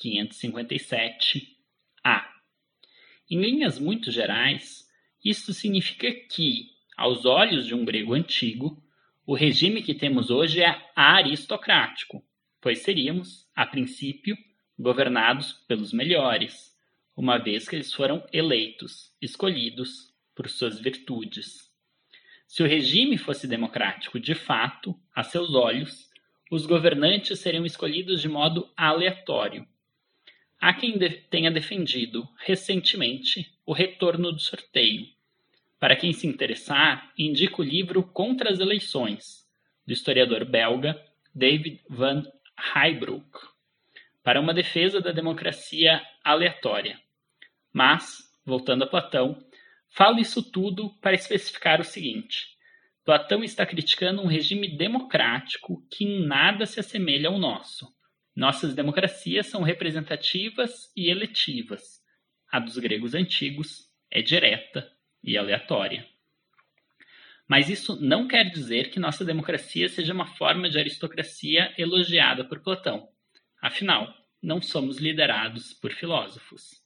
557-A. 0.00 2.32
Em 3.30 3.40
linhas 3.40 3.78
muito 3.78 4.10
gerais, 4.10 4.88
isto 5.24 5.52
significa 5.52 6.12
que, 6.12 6.70
aos 6.96 7.24
olhos 7.24 7.66
de 7.66 7.74
um 7.74 7.84
grego 7.84 8.14
antigo, 8.14 8.82
o 9.26 9.34
regime 9.34 9.82
que 9.82 9.94
temos 9.94 10.30
hoje 10.30 10.62
é 10.62 10.90
aristocrático, 10.94 12.24
pois 12.60 12.80
seríamos, 12.80 13.48
a 13.54 13.66
princípio, 13.66 14.36
governados 14.78 15.52
pelos 15.66 15.92
melhores, 15.92 16.74
uma 17.16 17.38
vez 17.38 17.68
que 17.68 17.76
eles 17.76 17.92
foram 17.92 18.26
eleitos, 18.32 19.12
escolhidos 19.20 20.12
por 20.34 20.48
suas 20.48 20.80
virtudes. 20.80 21.72
Se 22.46 22.62
o 22.62 22.66
regime 22.66 23.16
fosse 23.16 23.46
democrático 23.46 24.18
de 24.18 24.34
fato, 24.34 24.98
a 25.14 25.22
seus 25.22 25.54
olhos, 25.54 26.10
os 26.50 26.66
governantes 26.66 27.40
seriam 27.40 27.64
escolhidos 27.64 28.20
de 28.20 28.28
modo 28.28 28.70
aleatório. 28.76 29.66
Há 30.60 30.72
quem 30.72 30.98
de 30.98 31.10
tenha 31.10 31.50
defendido, 31.50 32.28
recentemente, 32.38 33.52
o 33.66 33.72
retorno 33.72 34.32
do 34.32 34.38
sorteio. 34.38 35.06
Para 35.78 35.96
quem 35.96 36.12
se 36.12 36.26
interessar, 36.26 37.12
indico 37.18 37.62
o 37.62 37.64
livro 37.64 38.02
Contra 38.02 38.50
as 38.50 38.60
Eleições, 38.60 39.44
do 39.86 39.92
historiador 39.92 40.44
belga 40.44 41.00
David 41.34 41.82
van 41.88 42.22
Heijbroek, 42.74 43.53
para 44.24 44.40
uma 44.40 44.54
defesa 44.54 45.02
da 45.02 45.12
democracia 45.12 46.02
aleatória. 46.24 46.98
Mas, 47.70 48.18
voltando 48.44 48.82
a 48.82 48.86
Platão, 48.86 49.38
falo 49.90 50.18
isso 50.18 50.42
tudo 50.42 50.90
para 51.00 51.14
especificar 51.14 51.78
o 51.80 51.84
seguinte: 51.84 52.48
Platão 53.04 53.44
está 53.44 53.66
criticando 53.66 54.22
um 54.22 54.26
regime 54.26 54.76
democrático 54.76 55.86
que 55.90 56.04
em 56.04 56.26
nada 56.26 56.64
se 56.64 56.80
assemelha 56.80 57.28
ao 57.28 57.38
nosso. 57.38 57.86
Nossas 58.34 58.74
democracias 58.74 59.46
são 59.46 59.62
representativas 59.62 60.90
e 60.96 61.10
eletivas. 61.10 62.02
A 62.50 62.58
dos 62.58 62.78
gregos 62.78 63.14
antigos 63.14 63.90
é 64.10 64.22
direta 64.22 64.90
e 65.22 65.36
aleatória. 65.36 66.06
Mas 67.46 67.68
isso 67.68 68.00
não 68.00 68.26
quer 68.26 68.44
dizer 68.50 68.90
que 68.90 68.98
nossa 68.98 69.24
democracia 69.24 69.88
seja 69.88 70.14
uma 70.14 70.26
forma 70.26 70.68
de 70.70 70.78
aristocracia 70.78 71.74
elogiada 71.76 72.44
por 72.44 72.60
Platão. 72.60 73.13
Afinal, 73.64 74.14
não 74.42 74.60
somos 74.60 74.98
liderados 74.98 75.72
por 75.72 75.90
filósofos. 75.90 76.82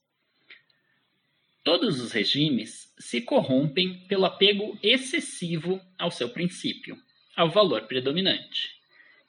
Todos 1.61 1.99
os 1.99 2.13
regimes 2.13 2.95
se 2.97 3.19
corrompem 3.19 4.07
pelo 4.07 4.23
apego 4.23 4.79
excessivo 4.81 5.81
ao 5.97 6.09
seu 6.09 6.29
princípio, 6.29 6.97
ao 7.35 7.49
valor 7.49 7.81
predominante. 7.81 8.79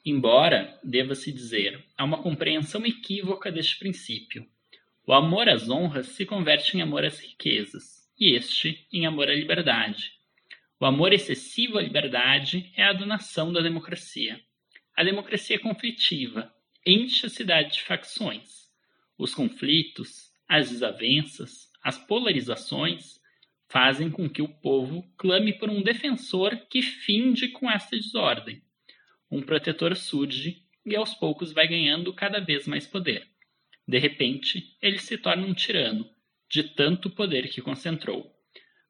Embora, 0.05 0.79
deva-se 0.81 1.29
dizer, 1.29 1.83
há 1.97 2.05
uma 2.05 2.23
compreensão 2.23 2.85
equívoca 2.85 3.51
deste 3.51 3.77
princípio. 3.79 4.47
O 5.05 5.11
amor 5.11 5.49
às 5.49 5.69
honras 5.69 6.07
se 6.07 6.25
converte 6.25 6.77
em 6.77 6.81
amor 6.81 7.03
às 7.03 7.19
riquezas, 7.19 8.09
e 8.17 8.33
este 8.33 8.87
em 8.93 9.05
amor 9.05 9.29
à 9.29 9.35
liberdade. 9.35 10.13
O 10.79 10.85
amor 10.85 11.11
excessivo 11.11 11.77
à 11.77 11.81
liberdade 11.81 12.71
é 12.77 12.83
a 12.85 12.93
donação 12.93 13.51
da 13.51 13.59
democracia. 13.59 14.39
A 14.95 15.03
democracia 15.03 15.57
é 15.57 15.59
conflitiva, 15.59 16.49
enche 16.85 17.25
a 17.25 17.29
cidade 17.29 17.73
de 17.73 17.81
facções. 17.81 18.69
Os 19.17 19.33
conflitos, 19.33 20.31
as 20.47 20.69
desavenças, 20.69 21.69
as 21.83 21.97
polarizações 21.97 23.19
fazem 23.69 24.09
com 24.09 24.29
que 24.29 24.41
o 24.41 24.47
povo 24.47 25.03
clame 25.17 25.53
por 25.53 25.69
um 25.69 25.81
defensor 25.81 26.55
que 26.69 26.81
finde 26.81 27.47
com 27.49 27.69
esta 27.69 27.95
desordem. 27.95 28.61
Um 29.29 29.41
protetor 29.41 29.95
surge 29.95 30.65
e 30.85 30.95
aos 30.95 31.13
poucos 31.13 31.53
vai 31.53 31.67
ganhando 31.67 32.13
cada 32.13 32.39
vez 32.39 32.67
mais 32.67 32.85
poder. 32.85 33.27
De 33.87 33.97
repente, 33.97 34.75
ele 34.81 34.99
se 34.99 35.17
torna 35.17 35.45
um 35.45 35.53
tirano, 35.53 36.09
de 36.49 36.63
tanto 36.63 37.09
poder 37.09 37.49
que 37.49 37.61
concentrou. 37.61 38.29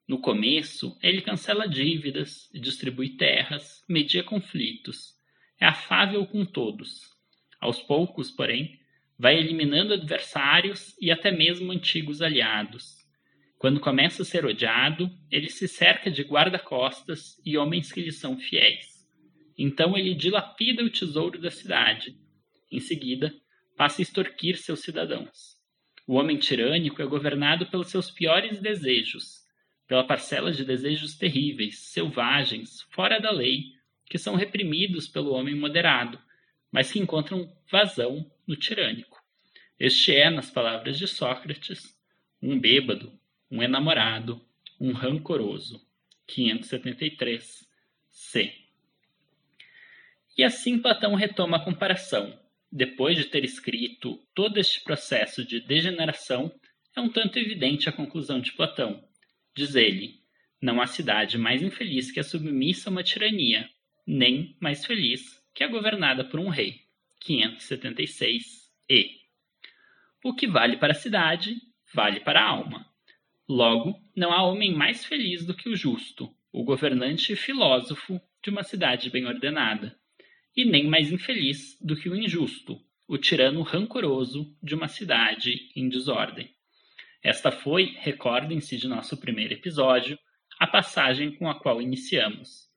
No 0.08 0.20
começo, 0.20 0.98
ele 1.00 1.22
cancela 1.22 1.68
dívidas, 1.68 2.50
distribui 2.52 3.10
terras, 3.10 3.84
media 3.88 4.24
conflitos, 4.24 5.14
é 5.60 5.66
afável 5.66 6.26
com 6.26 6.44
todos. 6.44 7.11
Aos 7.62 7.80
poucos, 7.80 8.28
porém, 8.28 8.80
vai 9.16 9.38
eliminando 9.38 9.94
adversários 9.94 10.96
e 11.00 11.12
até 11.12 11.30
mesmo 11.30 11.70
antigos 11.70 12.20
aliados. 12.20 12.96
Quando 13.56 13.78
começa 13.78 14.22
a 14.22 14.24
ser 14.24 14.44
odiado, 14.44 15.08
ele 15.30 15.48
se 15.48 15.68
cerca 15.68 16.10
de 16.10 16.24
guarda-costas 16.24 17.40
e 17.46 17.56
homens 17.56 17.92
que 17.92 18.00
lhe 18.00 18.10
são 18.10 18.36
fiéis. 18.36 19.08
Então 19.56 19.96
ele 19.96 20.12
dilapida 20.12 20.82
o 20.82 20.90
tesouro 20.90 21.40
da 21.40 21.52
cidade. 21.52 22.16
Em 22.68 22.80
seguida, 22.80 23.32
passa 23.76 24.00
a 24.00 24.02
extorquir 24.02 24.56
seus 24.56 24.80
cidadãos. 24.80 25.56
O 26.04 26.14
homem 26.14 26.38
tirânico 26.38 27.00
é 27.00 27.06
governado 27.06 27.66
pelos 27.66 27.90
seus 27.90 28.10
piores 28.10 28.60
desejos, 28.60 29.44
pela 29.86 30.02
parcela 30.02 30.50
de 30.50 30.64
desejos 30.64 31.14
terríveis, 31.14 31.78
selvagens, 31.92 32.82
fora 32.90 33.20
da 33.20 33.30
lei, 33.30 33.66
que 34.06 34.18
são 34.18 34.34
reprimidos 34.34 35.06
pelo 35.06 35.30
homem 35.30 35.54
moderado, 35.54 36.18
mas 36.72 36.90
que 36.90 36.98
encontram 36.98 37.54
vazão 37.70 38.28
no 38.46 38.56
tirânico. 38.56 39.22
Este 39.78 40.16
é, 40.16 40.30
nas 40.30 40.50
palavras 40.50 40.98
de 40.98 41.06
Sócrates, 41.06 41.94
um 42.40 42.58
bêbado, 42.58 43.12
um 43.50 43.62
enamorado, 43.62 44.40
um 44.80 44.92
rancoroso. 44.92 45.86
573 46.26 47.68
C. 48.08 48.54
E 50.38 50.42
assim 50.42 50.78
Platão 50.78 51.14
retoma 51.14 51.58
a 51.58 51.64
comparação. 51.64 52.38
Depois 52.70 53.18
de 53.18 53.24
ter 53.24 53.44
escrito 53.44 54.16
todo 54.34 54.56
este 54.56 54.82
processo 54.82 55.44
de 55.44 55.60
degeneração, 55.60 56.50
é 56.96 57.00
um 57.00 57.10
tanto 57.10 57.38
evidente 57.38 57.88
a 57.88 57.92
conclusão 57.92 58.40
de 58.40 58.52
Platão. 58.52 59.04
Diz 59.54 59.74
ele: 59.74 60.20
Não 60.60 60.80
há 60.80 60.86
cidade 60.86 61.36
mais 61.36 61.62
infeliz 61.62 62.10
que 62.10 62.20
a 62.20 62.24
submissa 62.24 62.88
a 62.88 62.92
uma 62.92 63.02
tirania, 63.02 63.68
nem 64.06 64.56
mais 64.58 64.86
feliz 64.86 65.41
que 65.54 65.64
a 65.64 65.68
governada 65.68 66.24
por 66.24 66.40
um 66.40 66.48
rei. 66.48 66.80
576 67.20 68.70
E. 68.88 69.22
O 70.24 70.34
que 70.34 70.46
vale 70.46 70.76
para 70.76 70.92
a 70.92 70.94
cidade, 70.94 71.56
vale 71.94 72.20
para 72.20 72.40
a 72.40 72.48
alma. 72.48 72.86
Logo, 73.48 73.98
não 74.16 74.32
há 74.32 74.42
homem 74.42 74.74
mais 74.74 75.04
feliz 75.04 75.44
do 75.44 75.54
que 75.54 75.68
o 75.68 75.76
justo, 75.76 76.34
o 76.52 76.64
governante 76.64 77.32
e 77.32 77.36
filósofo 77.36 78.20
de 78.42 78.50
uma 78.50 78.62
cidade 78.62 79.10
bem 79.10 79.26
ordenada, 79.26 79.96
e 80.56 80.64
nem 80.64 80.86
mais 80.86 81.12
infeliz 81.12 81.78
do 81.80 81.96
que 81.96 82.08
o 82.08 82.16
injusto, 82.16 82.80
o 83.06 83.18
tirano 83.18 83.62
rancoroso 83.62 84.56
de 84.62 84.74
uma 84.74 84.88
cidade 84.88 85.70
em 85.76 85.88
desordem. 85.88 86.50
Esta 87.22 87.52
foi, 87.52 87.94
recordem-se 87.98 88.76
de 88.76 88.88
nosso 88.88 89.16
primeiro 89.16 89.54
episódio, 89.54 90.18
a 90.58 90.66
passagem 90.66 91.34
com 91.36 91.48
a 91.48 91.58
qual 91.58 91.80
iniciamos. 91.80 92.71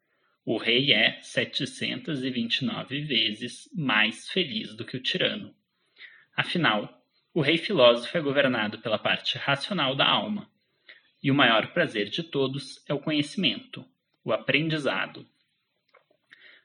O 0.47 0.57
rei 0.57 0.93
é 0.93 1.19
729 1.23 3.01
vezes 3.01 3.67
mais 3.73 4.29
feliz 4.29 4.75
do 4.75 4.85
que 4.85 4.95
o 4.95 5.01
tirano. 5.01 5.55
Afinal, 6.37 7.03
o 7.33 7.41
rei 7.41 7.57
filósofo 7.57 8.15
é 8.15 8.21
governado 8.21 8.77
pela 8.77 8.99
parte 8.99 9.39
racional 9.39 9.95
da 9.95 10.07
alma, 10.07 10.47
e 11.23 11.31
o 11.31 11.35
maior 11.35 11.73
prazer 11.73 12.09
de 12.09 12.21
todos 12.21 12.83
é 12.87 12.93
o 12.93 12.99
conhecimento, 12.99 13.83
o 14.23 14.31
aprendizado. 14.31 15.27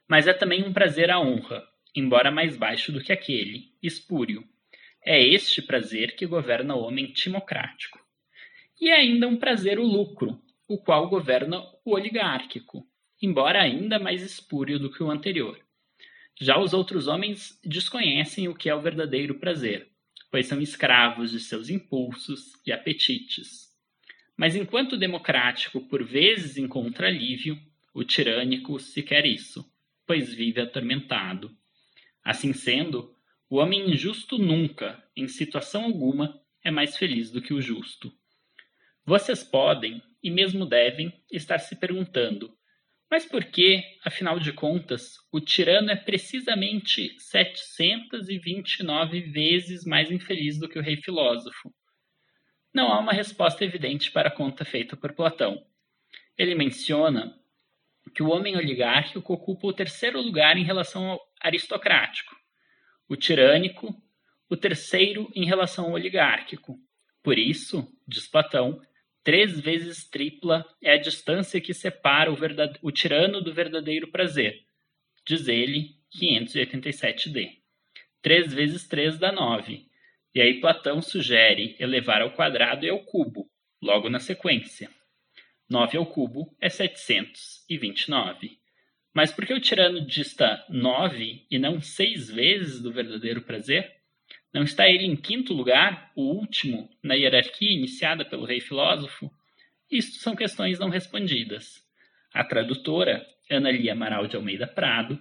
Mas 0.07 0.27
é 0.27 0.33
também 0.33 0.63
um 0.63 0.71
prazer 0.71 1.09
a 1.09 1.19
honra, 1.19 1.67
embora 1.95 2.29
mais 2.29 2.55
baixo 2.55 2.91
do 2.91 3.01
que 3.01 3.11
aquele, 3.11 3.73
espúrio. 3.81 4.47
É 5.03 5.19
este 5.19 5.59
prazer 5.59 6.15
que 6.15 6.27
governa 6.27 6.75
o 6.75 6.83
homem 6.83 7.11
timocrático. 7.11 7.99
E 8.79 8.91
é 8.91 8.97
ainda 8.97 9.27
um 9.27 9.37
prazer 9.37 9.79
o 9.79 9.87
lucro, 9.87 10.39
o 10.67 10.77
qual 10.77 11.09
governa 11.09 11.63
o 11.83 11.95
oligárquico, 11.95 12.85
embora 13.21 13.61
ainda 13.61 13.99
mais 13.99 14.21
espúrio 14.21 14.79
do 14.79 14.91
que 14.91 15.03
o 15.03 15.11
anterior. 15.11 15.59
Já 16.39 16.59
os 16.59 16.73
outros 16.73 17.07
homens 17.07 17.59
desconhecem 17.63 18.47
o 18.47 18.55
que 18.55 18.67
é 18.67 18.73
o 18.73 18.81
verdadeiro 18.81 19.35
prazer, 19.35 19.89
pois 20.31 20.47
são 20.47 20.59
escravos 20.59 21.31
de 21.31 21.39
seus 21.39 21.69
impulsos 21.69 22.53
e 22.65 22.71
apetites. 22.71 23.69
Mas 24.35 24.55
enquanto 24.55 24.93
o 24.93 24.97
democrático 24.97 25.81
por 25.81 26.03
vezes 26.03 26.57
encontra 26.57 27.07
alívio, 27.07 27.59
o 27.93 28.03
tirânico 28.03 28.79
se 28.79 29.03
quer 29.03 29.25
isso, 29.25 29.63
pois 30.07 30.33
vive 30.33 30.61
atormentado. 30.61 31.55
Assim 32.23 32.53
sendo, 32.53 33.13
o 33.47 33.57
homem 33.57 33.91
injusto 33.91 34.39
nunca, 34.39 35.03
em 35.15 35.27
situação 35.27 35.83
alguma, 35.83 36.41
é 36.63 36.71
mais 36.71 36.97
feliz 36.97 37.29
do 37.29 37.41
que 37.41 37.53
o 37.53 37.61
justo. 37.61 38.11
Vocês 39.05 39.43
podem, 39.43 40.01
e 40.23 40.31
mesmo 40.31 40.65
devem, 40.65 41.13
estar 41.31 41.59
se 41.59 41.75
perguntando 41.75 42.51
mas 43.11 43.25
por 43.25 43.43
que, 43.43 43.83
afinal 44.05 44.39
de 44.39 44.53
contas, 44.53 45.17
o 45.33 45.41
tirano 45.41 45.91
é 45.91 45.97
precisamente 45.97 47.13
729 47.19 49.19
vezes 49.19 49.83
mais 49.83 50.09
infeliz 50.09 50.57
do 50.57 50.69
que 50.69 50.79
o 50.79 50.81
rei 50.81 50.95
filósofo? 50.95 51.75
Não 52.73 52.89
há 52.89 52.97
uma 52.99 53.11
resposta 53.11 53.65
evidente 53.65 54.11
para 54.11 54.29
a 54.29 54.31
conta 54.31 54.63
feita 54.63 54.95
por 54.95 55.11
Platão. 55.11 55.61
Ele 56.37 56.55
menciona 56.55 57.37
que 58.15 58.23
o 58.23 58.29
homem 58.29 58.55
oligárquico 58.55 59.33
ocupa 59.33 59.67
o 59.67 59.73
terceiro 59.73 60.21
lugar 60.21 60.55
em 60.55 60.63
relação 60.63 61.11
ao 61.11 61.19
aristocrático, 61.41 62.33
o 63.09 63.17
tirânico, 63.17 63.93
o 64.49 64.55
terceiro 64.55 65.29
em 65.35 65.43
relação 65.43 65.87
ao 65.87 65.91
oligárquico. 65.91 66.79
Por 67.21 67.37
isso, 67.37 67.85
diz 68.07 68.25
Platão, 68.25 68.81
Três 69.23 69.59
vezes 69.59 70.09
tripla 70.09 70.65
é 70.81 70.93
a 70.93 70.97
distância 70.97 71.61
que 71.61 71.73
separa 71.73 72.31
o, 72.31 72.37
o 72.81 72.91
tirano 72.91 73.41
do 73.41 73.53
verdadeiro 73.53 74.07
prazer. 74.07 74.65
Diz 75.27 75.47
ele, 75.47 75.95
587d. 76.19 77.57
Três 78.21 78.53
vezes 78.53 78.87
três 78.87 79.17
dá 79.17 79.31
nove. 79.31 79.85
E 80.33 80.41
aí 80.41 80.59
Platão 80.59 81.01
sugere 81.01 81.75
elevar 81.79 82.21
ao 82.21 82.31
quadrado 82.31 82.85
e 82.85 82.89
ao 82.89 82.99
cubo, 82.99 83.49
logo 83.81 84.09
na 84.09 84.19
sequência. 84.19 84.89
9 85.69 85.97
ao 85.97 86.05
cubo 86.05 86.53
é 86.59 86.69
729. 86.69 88.59
Mas 89.13 89.31
por 89.31 89.45
que 89.45 89.53
o 89.53 89.59
tirano 89.59 90.05
dista 90.05 90.65
9 90.69 91.45
e 91.49 91.57
não 91.57 91.79
seis 91.81 92.29
vezes 92.29 92.81
do 92.81 92.91
verdadeiro 92.91 93.41
prazer? 93.41 94.00
Não 94.53 94.63
está 94.63 94.89
ele 94.89 95.05
em 95.05 95.15
quinto 95.15 95.53
lugar, 95.53 96.11
o 96.15 96.23
último, 96.23 96.89
na 97.01 97.13
hierarquia 97.13 97.71
iniciada 97.71 98.25
pelo 98.25 98.45
rei 98.45 98.59
filósofo? 98.59 99.31
Isto 99.89 100.17
são 100.17 100.35
questões 100.35 100.77
não 100.77 100.89
respondidas. 100.89 101.81
A 102.33 102.43
tradutora, 102.43 103.25
Ana 103.49 103.71
Lia 103.71 103.93
Amaral 103.93 104.27
de 104.27 104.35
Almeida 104.35 104.67
Prado, 104.67 105.19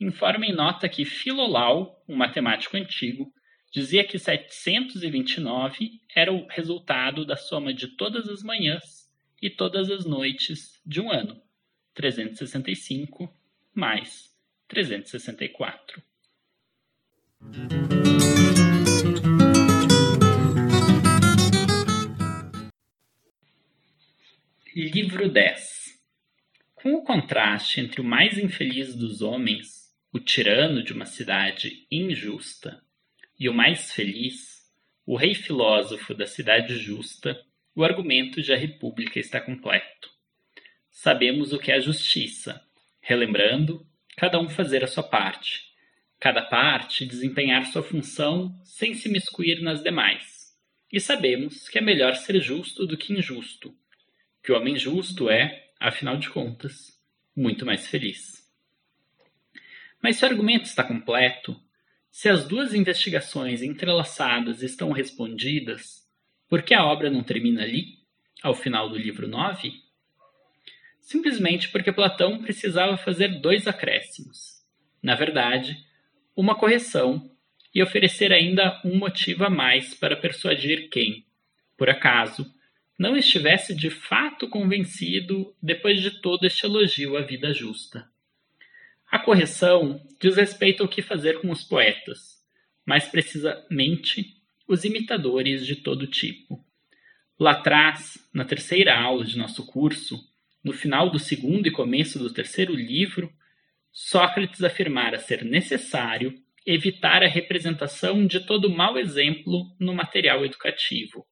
informa 0.00 0.46
em 0.46 0.52
nota 0.52 0.88
que 0.88 1.04
Filolau, 1.04 2.02
um 2.08 2.16
matemático 2.16 2.76
antigo, 2.76 3.32
dizia 3.72 4.04
que 4.04 4.18
729 4.18 6.00
era 6.14 6.32
o 6.32 6.46
resultado 6.46 7.24
da 7.24 7.36
soma 7.36 7.72
de 7.72 7.88
todas 7.88 8.28
as 8.28 8.42
manhãs 8.42 9.08
e 9.40 9.48
todas 9.48 9.90
as 9.90 10.04
noites 10.04 10.80
de 10.84 11.00
um 11.00 11.10
ano. 11.10 11.40
365 11.94 13.32
mais 13.74 14.30
364. 14.68 16.02
Livro 24.74 25.28
10 25.28 26.00
Com 26.74 26.94
o 26.94 27.02
contraste 27.02 27.78
entre 27.78 28.00
o 28.00 28.04
mais 28.04 28.38
infeliz 28.38 28.96
dos 28.96 29.20
homens, 29.20 29.92
o 30.10 30.18
tirano 30.18 30.82
de 30.82 30.94
uma 30.94 31.04
cidade 31.04 31.86
injusta, 31.90 32.82
e 33.38 33.50
o 33.50 33.52
mais 33.52 33.92
feliz, 33.92 34.62
o 35.04 35.14
rei 35.14 35.34
filósofo 35.34 36.14
da 36.14 36.26
cidade 36.26 36.78
justa, 36.78 37.38
o 37.74 37.84
argumento 37.84 38.40
de 38.40 38.50
a 38.50 38.56
república 38.56 39.20
está 39.20 39.42
completo. 39.42 40.08
Sabemos 40.90 41.52
o 41.52 41.58
que 41.58 41.70
é 41.70 41.74
a 41.74 41.80
justiça, 41.80 42.58
relembrando, 42.98 43.86
cada 44.16 44.40
um 44.40 44.48
fazer 44.48 44.82
a 44.82 44.88
sua 44.88 45.02
parte, 45.02 45.64
cada 46.18 46.40
parte 46.40 47.04
desempenhar 47.04 47.66
sua 47.66 47.82
função 47.82 48.58
sem 48.64 48.94
se 48.94 49.10
miscuir 49.10 49.60
nas 49.60 49.82
demais. 49.82 50.56
E 50.90 50.98
sabemos 50.98 51.68
que 51.68 51.76
é 51.76 51.82
melhor 51.82 52.16
ser 52.16 52.40
justo 52.40 52.86
do 52.86 52.96
que 52.96 53.12
injusto, 53.12 53.76
que 54.42 54.50
o 54.50 54.56
homem 54.56 54.76
justo 54.76 55.30
é, 55.30 55.70
afinal 55.78 56.16
de 56.16 56.28
contas, 56.28 57.00
muito 57.36 57.64
mais 57.64 57.86
feliz. 57.86 58.42
Mas 60.02 60.16
se 60.16 60.24
o 60.24 60.28
argumento 60.28 60.64
está 60.64 60.82
completo, 60.82 61.58
se 62.10 62.28
as 62.28 62.46
duas 62.46 62.74
investigações 62.74 63.62
entrelaçadas 63.62 64.62
estão 64.62 64.90
respondidas, 64.90 66.06
por 66.48 66.62
que 66.62 66.74
a 66.74 66.84
obra 66.84 67.08
não 67.08 67.22
termina 67.22 67.62
ali, 67.62 67.98
ao 68.42 68.54
final 68.54 68.88
do 68.90 68.98
livro 68.98 69.28
9? 69.28 69.72
Simplesmente 71.00 71.68
porque 71.70 71.92
Platão 71.92 72.42
precisava 72.42 72.96
fazer 72.96 73.40
dois 73.40 73.66
acréscimos. 73.66 74.62
Na 75.02 75.14
verdade, 75.14 75.76
uma 76.36 76.54
correção 76.54 77.30
e 77.74 77.82
oferecer 77.82 78.32
ainda 78.32 78.80
um 78.84 78.98
motivo 78.98 79.44
a 79.44 79.50
mais 79.50 79.94
para 79.94 80.16
persuadir 80.16 80.90
quem, 80.90 81.24
por 81.76 81.88
acaso, 81.88 82.52
não 83.02 83.16
estivesse 83.16 83.74
de 83.74 83.90
fato 83.90 84.48
convencido 84.48 85.52
depois 85.60 86.00
de 86.00 86.22
todo 86.22 86.44
este 86.44 86.64
elogio 86.64 87.16
à 87.16 87.22
vida 87.22 87.52
justa. 87.52 88.08
A 89.10 89.18
correção 89.18 90.00
diz 90.20 90.36
respeito 90.36 90.84
ao 90.84 90.88
que 90.88 91.02
fazer 91.02 91.40
com 91.40 91.50
os 91.50 91.64
poetas, 91.64 92.40
mais 92.86 93.08
precisamente 93.08 94.36
os 94.68 94.84
imitadores 94.84 95.66
de 95.66 95.74
todo 95.74 96.06
tipo. 96.06 96.64
Lá 97.36 97.50
atrás, 97.50 98.18
na 98.32 98.44
terceira 98.44 98.96
aula 98.96 99.24
de 99.24 99.36
nosso 99.36 99.66
curso, 99.66 100.20
no 100.62 100.72
final 100.72 101.10
do 101.10 101.18
segundo 101.18 101.66
e 101.66 101.72
começo 101.72 102.20
do 102.20 102.32
terceiro 102.32 102.72
livro, 102.72 103.32
Sócrates 103.90 104.62
afirmara 104.62 105.18
ser 105.18 105.44
necessário 105.44 106.40
evitar 106.64 107.24
a 107.24 107.28
representação 107.28 108.24
de 108.24 108.46
todo 108.46 108.70
mau 108.70 108.96
exemplo 108.96 109.74
no 109.76 109.92
material 109.92 110.44
educativo. 110.44 111.26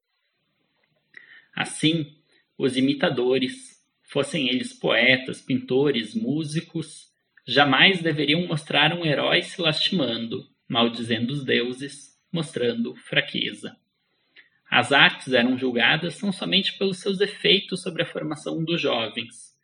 Assim, 1.60 2.16
os 2.56 2.74
imitadores, 2.74 3.84
fossem 4.02 4.48
eles 4.48 4.72
poetas, 4.72 5.42
pintores, 5.42 6.14
músicos, 6.14 7.12
jamais 7.46 8.00
deveriam 8.00 8.46
mostrar 8.46 8.94
um 8.94 9.04
herói 9.04 9.42
se 9.42 9.60
lastimando, 9.60 10.48
maldizendo 10.66 11.34
os 11.34 11.44
deuses, 11.44 12.18
mostrando 12.32 12.96
fraqueza. 12.96 13.76
As 14.70 14.90
artes 14.90 15.34
eram 15.34 15.58
julgadas 15.58 16.18
não 16.22 16.32
somente 16.32 16.78
pelos 16.78 16.98
seus 16.98 17.20
efeitos 17.20 17.82
sobre 17.82 18.04
a 18.04 18.06
formação 18.06 18.64
dos 18.64 18.80
jovens. 18.80 19.54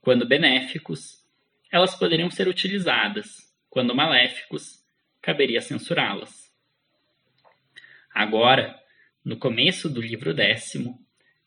Quando 0.00 0.26
benéficos, 0.26 1.24
elas 1.70 1.94
poderiam 1.94 2.32
ser 2.32 2.48
utilizadas, 2.48 3.54
quando 3.70 3.94
maléficos, 3.94 4.84
caberia 5.22 5.60
censurá-las. 5.60 6.52
Agora, 8.12 8.76
no 9.24 9.36
começo 9.36 9.88
do 9.88 10.00
livro 10.00 10.34
décimo, 10.34 11.03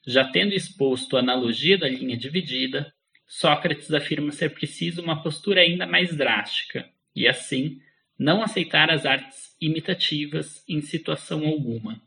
já 0.07 0.23
tendo 0.23 0.53
exposto 0.53 1.15
a 1.15 1.19
analogia 1.19 1.77
da 1.77 1.87
linha 1.87 2.17
dividida, 2.17 2.91
Sócrates 3.27 3.93
afirma 3.93 4.31
ser 4.31 4.49
preciso 4.49 5.03
uma 5.03 5.21
postura 5.21 5.61
ainda 5.61 5.85
mais 5.85 6.15
drástica, 6.15 6.89
e 7.15 7.27
assim, 7.27 7.81
não 8.17 8.41
aceitar 8.41 8.89
as 8.89 9.05
artes 9.05 9.55
imitativas 9.61 10.63
em 10.67 10.81
situação 10.81 11.45
alguma 11.45 12.01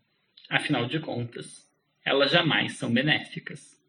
Afinal 0.50 0.86
de 0.86 0.98
contas, 0.98 1.64
elas 2.04 2.32
jamais 2.32 2.72
são 2.72 2.92
benéficas. 2.92 3.80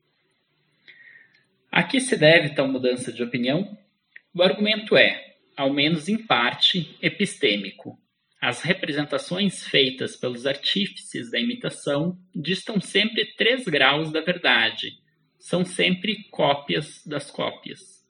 A 1.71 1.82
que 1.82 2.00
se 2.00 2.15
deve 2.15 2.50
tal 2.50 2.67
mudança 2.67 3.12
de 3.12 3.24
opinião? 3.24 3.76
O 4.32 4.43
argumento 4.43 4.95
é, 4.95 5.38
ao 5.58 5.74
menos 5.74 6.08
em 6.08 6.19
parte, 6.19 6.95
epistêmico. 7.02 8.00
As 8.41 8.63
representações 8.63 9.67
feitas 9.67 10.15
pelos 10.15 10.47
artífices 10.47 11.30
da 11.30 11.39
imitação 11.39 12.17
distam 12.34 12.82
sempre 12.82 13.36
três 13.36 13.65
graus 13.65 14.12
da 14.12 14.19
verdade, 14.19 14.97
são 15.38 15.63
sempre 15.63 16.23
cópias 16.32 17.06
das 17.06 17.30
cópias. 17.30 18.04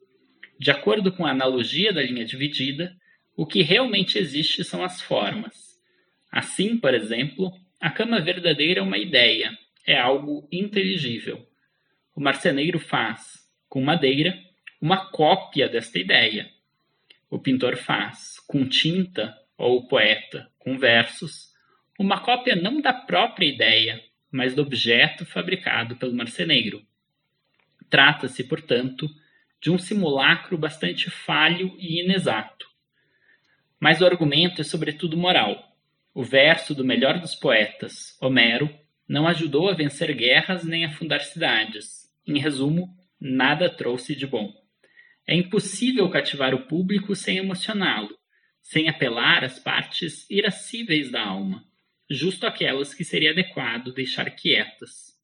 De 0.57 0.71
acordo 0.71 1.11
com 1.11 1.25
a 1.25 1.31
analogia 1.31 1.91
da 1.91 2.01
linha 2.01 2.23
dividida, 2.23 2.95
o 3.35 3.45
que 3.45 3.61
realmente 3.61 4.17
existe 4.17 4.63
são 4.63 4.85
as 4.85 5.01
formas. 5.01 5.77
Assim, 6.31 6.77
por 6.77 6.93
exemplo, 6.93 7.51
a 7.77 7.89
cama 7.89 8.21
verdadeira 8.21 8.79
é 8.79 8.83
uma 8.83 8.97
ideia, 8.97 9.51
é 9.85 9.99
algo 9.99 10.47
inteligível. 10.49 11.45
O 12.15 12.21
marceneiro 12.21 12.79
faz, 12.79 13.45
com 13.67 13.81
madeira, 13.81 14.39
uma 14.79 15.11
cópia 15.11 15.67
desta 15.67 15.99
ideia. 15.99 16.49
O 17.29 17.37
pintor 17.37 17.75
faz, 17.75 18.39
com 18.47 18.65
tinta, 18.65 19.40
ou 19.61 19.87
poeta, 19.87 20.49
com 20.57 20.77
versos, 20.77 21.51
uma 21.99 22.19
cópia 22.19 22.55
não 22.55 22.81
da 22.81 22.91
própria 22.91 23.45
ideia, 23.45 24.01
mas 24.31 24.55
do 24.55 24.61
objeto 24.61 25.25
fabricado 25.25 25.95
pelo 25.95 26.15
marceneiro. 26.15 26.81
Trata-se, 27.89 28.43
portanto, 28.43 29.07
de 29.61 29.69
um 29.69 29.77
simulacro 29.77 30.57
bastante 30.57 31.09
falho 31.09 31.75
e 31.77 32.01
inexato. 32.03 32.65
Mas 33.79 34.01
o 34.01 34.05
argumento 34.05 34.61
é 34.61 34.63
sobretudo 34.63 35.15
moral 35.15 35.71
o 36.13 36.23
verso 36.23 36.75
do 36.75 36.83
melhor 36.83 37.19
dos 37.19 37.35
poetas, 37.35 38.17
Homero, 38.19 38.69
não 39.07 39.27
ajudou 39.27 39.69
a 39.69 39.73
vencer 39.73 40.13
guerras 40.13 40.65
nem 40.65 40.83
a 40.83 40.91
fundar 40.91 41.21
cidades. 41.21 42.11
Em 42.27 42.37
resumo, 42.37 42.89
nada 43.19 43.69
trouxe 43.69 44.13
de 44.15 44.27
bom. 44.27 44.51
É 45.25 45.33
impossível 45.35 46.09
cativar 46.09 46.53
o 46.53 46.65
público 46.67 47.15
sem 47.15 47.37
emocioná-lo, 47.37 48.17
sem 48.61 48.87
apelar 48.87 49.43
às 49.43 49.59
partes 49.59 50.29
irascíveis 50.29 51.11
da 51.11 51.23
alma, 51.23 51.65
justo 52.09 52.45
aquelas 52.45 52.93
que 52.93 53.03
seria 53.03 53.31
adequado 53.31 53.93
deixar 53.93 54.29
quietas. 54.31 55.17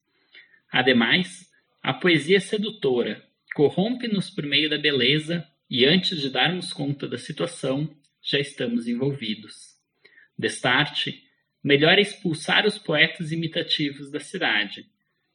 Ademais, 0.70 1.50
a 1.82 1.94
poesia 1.94 2.40
sedutora 2.40 3.24
corrompe-nos 3.54 4.30
por 4.30 4.44
meio 4.44 4.68
da 4.68 4.78
beleza 4.78 5.46
e 5.70 5.84
antes 5.84 6.20
de 6.20 6.30
darmos 6.30 6.72
conta 6.72 7.06
da 7.06 7.18
situação, 7.18 7.94
já 8.22 8.38
estamos 8.38 8.86
envolvidos. 8.86 9.76
Destarte, 10.38 11.22
melhor 11.62 11.98
é 11.98 12.02
expulsar 12.02 12.66
os 12.66 12.78
poetas 12.78 13.32
imitativos 13.32 14.10
da 14.10 14.20
cidade. 14.20 14.86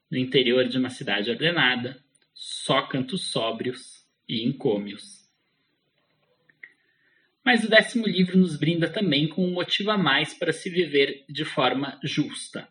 No 0.09 0.17
interior 0.17 0.67
de 0.67 0.77
uma 0.77 0.89
cidade 0.89 1.29
ordenada, 1.29 2.03
só 2.33 2.83
cantos 2.83 3.31
sóbrios 3.31 4.05
e 4.27 4.43
encômios. 4.43 5.22
Mas 7.43 7.63
o 7.63 7.69
décimo 7.69 8.07
livro 8.07 8.37
nos 8.37 8.55
brinda 8.57 8.89
também 8.89 9.27
com 9.27 9.45
um 9.45 9.51
motivo 9.51 9.91
a 9.91 9.97
mais 9.97 10.33
para 10.33 10.53
se 10.53 10.69
viver 10.69 11.25
de 11.27 11.43
forma 11.43 11.99
justa. 12.01 12.67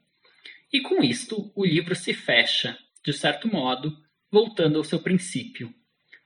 E 0.73 0.81
com 0.81 1.03
isto, 1.03 1.53
o 1.55 1.65
livro 1.65 1.95
se 1.95 2.15
fecha, 2.15 2.79
de 3.05 3.13
certo 3.13 3.47
modo, 3.47 3.95
voltando 4.31 4.79
ao 4.79 4.85
seu 4.85 4.99
princípio. 4.99 5.75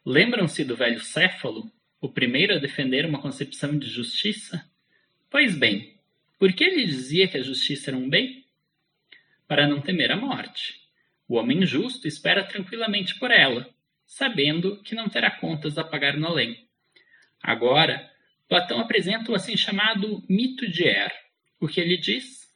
Lembram-se 0.05 0.65
do 0.65 0.77
velho 0.77 1.01
Céfalo, 1.01 1.69
o 2.01 2.09
primeiro 2.09 2.55
a 2.55 2.59
defender 2.59 3.05
uma 3.05 3.21
concepção 3.21 3.77
de 3.77 3.89
justiça? 3.89 4.65
Pois 5.29 5.59
bem, 5.59 5.99
por 6.39 6.53
que 6.53 6.63
ele 6.63 6.85
dizia 6.85 7.27
que 7.27 7.37
a 7.37 7.43
justiça 7.43 7.91
era 7.91 7.97
um 7.97 8.09
bem? 8.09 8.45
Para 9.49 9.67
não 9.67 9.81
temer 9.81 10.13
a 10.13 10.17
morte. 10.17 10.81
O 11.27 11.35
homem 11.35 11.67
justo 11.67 12.07
espera 12.07 12.45
tranquilamente 12.45 13.19
por 13.19 13.33
ela, 13.33 13.69
sabendo 14.07 14.81
que 14.83 14.95
não 14.95 15.09
terá 15.09 15.33
contas 15.33 15.77
a 15.77 15.83
pagar 15.83 16.17
no 16.17 16.29
além. 16.29 16.69
Agora, 17.43 18.09
Platão 18.49 18.81
apresenta 18.81 19.33
o 19.33 19.35
assim 19.35 19.57
chamado 19.57 20.23
mito 20.29 20.71
de 20.71 20.85
Er. 20.85 21.13
O 21.61 21.67
que 21.67 21.81
ele 21.81 21.97
diz? 21.97 22.47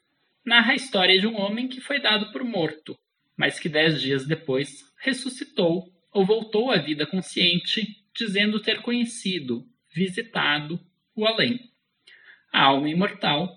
Narra 0.45 0.73
a 0.73 0.77
história 0.77 1.19
de 1.19 1.27
um 1.27 1.39
homem 1.39 1.69
que 1.69 1.81
foi 1.81 2.01
dado 2.01 2.31
por 2.33 2.45
morto, 2.45 2.97
mas 3.37 3.59
que 3.59 3.69
dez 3.69 4.01
dias 4.01 4.27
depois 4.27 4.85
ressuscitou 5.03 5.91
ou 6.13 6.25
voltou 6.25 6.71
à 6.71 6.77
vida 6.77 7.07
consciente, 7.07 7.87
dizendo 8.15 8.61
ter 8.61 8.83
conhecido, 8.83 9.65
visitado 9.95 10.81
o 11.15 11.27
além. 11.27 11.59
A 12.53 12.65
alma 12.65 12.89
imortal 12.89 13.49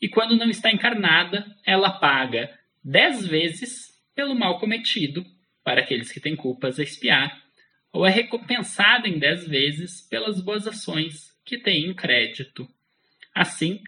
e 0.00 0.08
quando 0.08 0.36
não 0.36 0.50
está 0.50 0.70
encarnada, 0.72 1.46
ela 1.64 1.90
paga 1.90 2.52
dez 2.84 3.24
vezes 3.24 3.92
pelo 4.16 4.34
mal 4.34 4.58
cometido 4.58 5.24
para 5.62 5.80
aqueles 5.80 6.10
que 6.10 6.18
têm 6.18 6.34
culpas 6.34 6.80
a 6.80 6.82
espiar, 6.82 7.40
ou 7.92 8.04
é 8.04 8.10
recompensada 8.10 9.06
em 9.06 9.16
dez 9.16 9.46
vezes 9.46 10.00
pelas 10.08 10.40
boas 10.40 10.66
ações 10.66 11.31
que 11.44 11.58
tem 11.58 11.86
em 11.86 11.94
crédito. 11.94 12.68
Assim, 13.34 13.80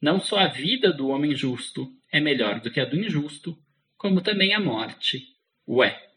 não 0.00 0.20
só 0.20 0.38
a 0.38 0.48
vida 0.48 0.92
do 0.92 1.08
homem 1.08 1.34
justo 1.34 1.92
é 2.10 2.20
melhor 2.20 2.60
do 2.60 2.70
que 2.70 2.80
a 2.80 2.84
do 2.84 2.96
injusto, 2.96 3.56
como 3.96 4.20
também 4.20 4.54
a 4.54 4.60
morte 4.60 5.32
o 5.66 5.82
é. 5.82 6.10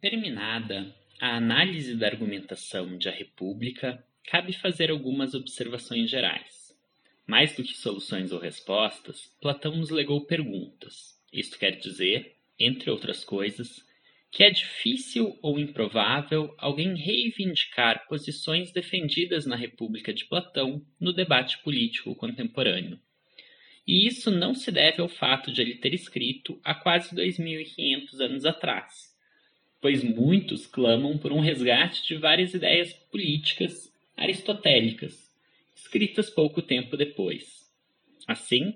Terminada 0.00 0.94
a 1.20 1.36
análise 1.36 1.96
da 1.96 2.06
argumentação 2.06 2.98
de 2.98 3.08
A 3.08 3.12
República, 3.12 4.04
cabe 4.24 4.52
fazer 4.52 4.90
algumas 4.90 5.32
observações 5.32 6.10
gerais. 6.10 6.76
Mais 7.26 7.56
do 7.56 7.62
que 7.62 7.74
soluções 7.74 8.32
ou 8.32 8.38
respostas, 8.38 9.34
Platão 9.40 9.76
nos 9.76 9.88
legou 9.90 10.26
perguntas. 10.26 11.18
Isto 11.34 11.58
quer 11.58 11.72
dizer, 11.72 12.36
entre 12.58 12.90
outras 12.90 13.24
coisas, 13.24 13.84
que 14.30 14.42
é 14.42 14.50
difícil 14.50 15.38
ou 15.42 15.58
improvável 15.58 16.54
alguém 16.56 16.94
reivindicar 16.94 18.06
posições 18.08 18.72
defendidas 18.72 19.44
na 19.44 19.56
República 19.56 20.14
de 20.14 20.24
Platão 20.24 20.80
no 20.98 21.12
debate 21.12 21.58
político 21.58 22.14
contemporâneo. 22.14 22.98
E 23.86 24.06
isso 24.06 24.30
não 24.30 24.54
se 24.54 24.70
deve 24.70 25.02
ao 25.02 25.08
fato 25.08 25.52
de 25.52 25.60
ele 25.60 25.74
ter 25.74 25.92
escrito 25.92 26.58
há 26.64 26.74
quase 26.74 27.14
2.500 27.14 28.20
anos 28.20 28.44
atrás 28.46 29.14
pois 29.84 30.02
muitos 30.02 30.66
clamam 30.66 31.18
por 31.18 31.30
um 31.30 31.40
resgate 31.40 32.08
de 32.08 32.16
várias 32.16 32.54
ideias 32.54 32.94
políticas 33.12 33.92
aristotélicas, 34.16 35.30
escritas 35.76 36.30
pouco 36.30 36.62
tempo 36.62 36.96
depois. 36.96 37.70
Assim, 38.26 38.74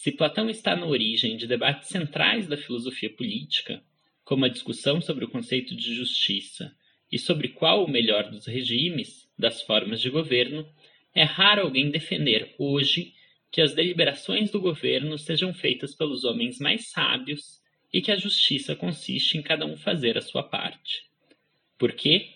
se 0.00 0.10
Platão 0.10 0.48
está 0.48 0.74
na 0.74 0.86
origem 0.86 1.36
de 1.36 1.46
debates 1.46 1.90
centrais 1.90 2.48
da 2.48 2.56
filosofia 2.56 3.10
política, 3.10 3.84
como 4.24 4.46
a 4.46 4.48
discussão 4.48 4.98
sobre 4.98 5.26
o 5.26 5.28
conceito 5.28 5.76
de 5.76 5.94
justiça 5.94 6.74
e 7.12 7.18
sobre 7.18 7.48
qual 7.48 7.84
o 7.84 7.90
melhor 7.90 8.30
dos 8.30 8.46
regimes, 8.46 9.30
das 9.38 9.60
formas 9.60 10.00
de 10.00 10.08
governo, 10.08 10.66
é 11.14 11.22
raro 11.22 11.60
alguém 11.60 11.90
defender 11.90 12.54
hoje 12.58 13.12
que 13.52 13.60
as 13.60 13.74
deliberações 13.74 14.50
do 14.50 14.58
governo 14.58 15.18
sejam 15.18 15.52
feitas 15.52 15.94
pelos 15.94 16.24
homens 16.24 16.58
mais 16.58 16.88
sábios 16.88 17.60
e 17.92 18.00
que 18.00 18.10
a 18.10 18.16
justiça 18.16 18.74
consiste 18.74 19.36
em 19.36 19.42
cada 19.42 19.66
um 19.66 19.76
fazer 19.76 20.16
a 20.16 20.22
sua 20.22 20.42
parte. 20.42 21.02
Por 21.76 21.92
quê? 21.92 22.30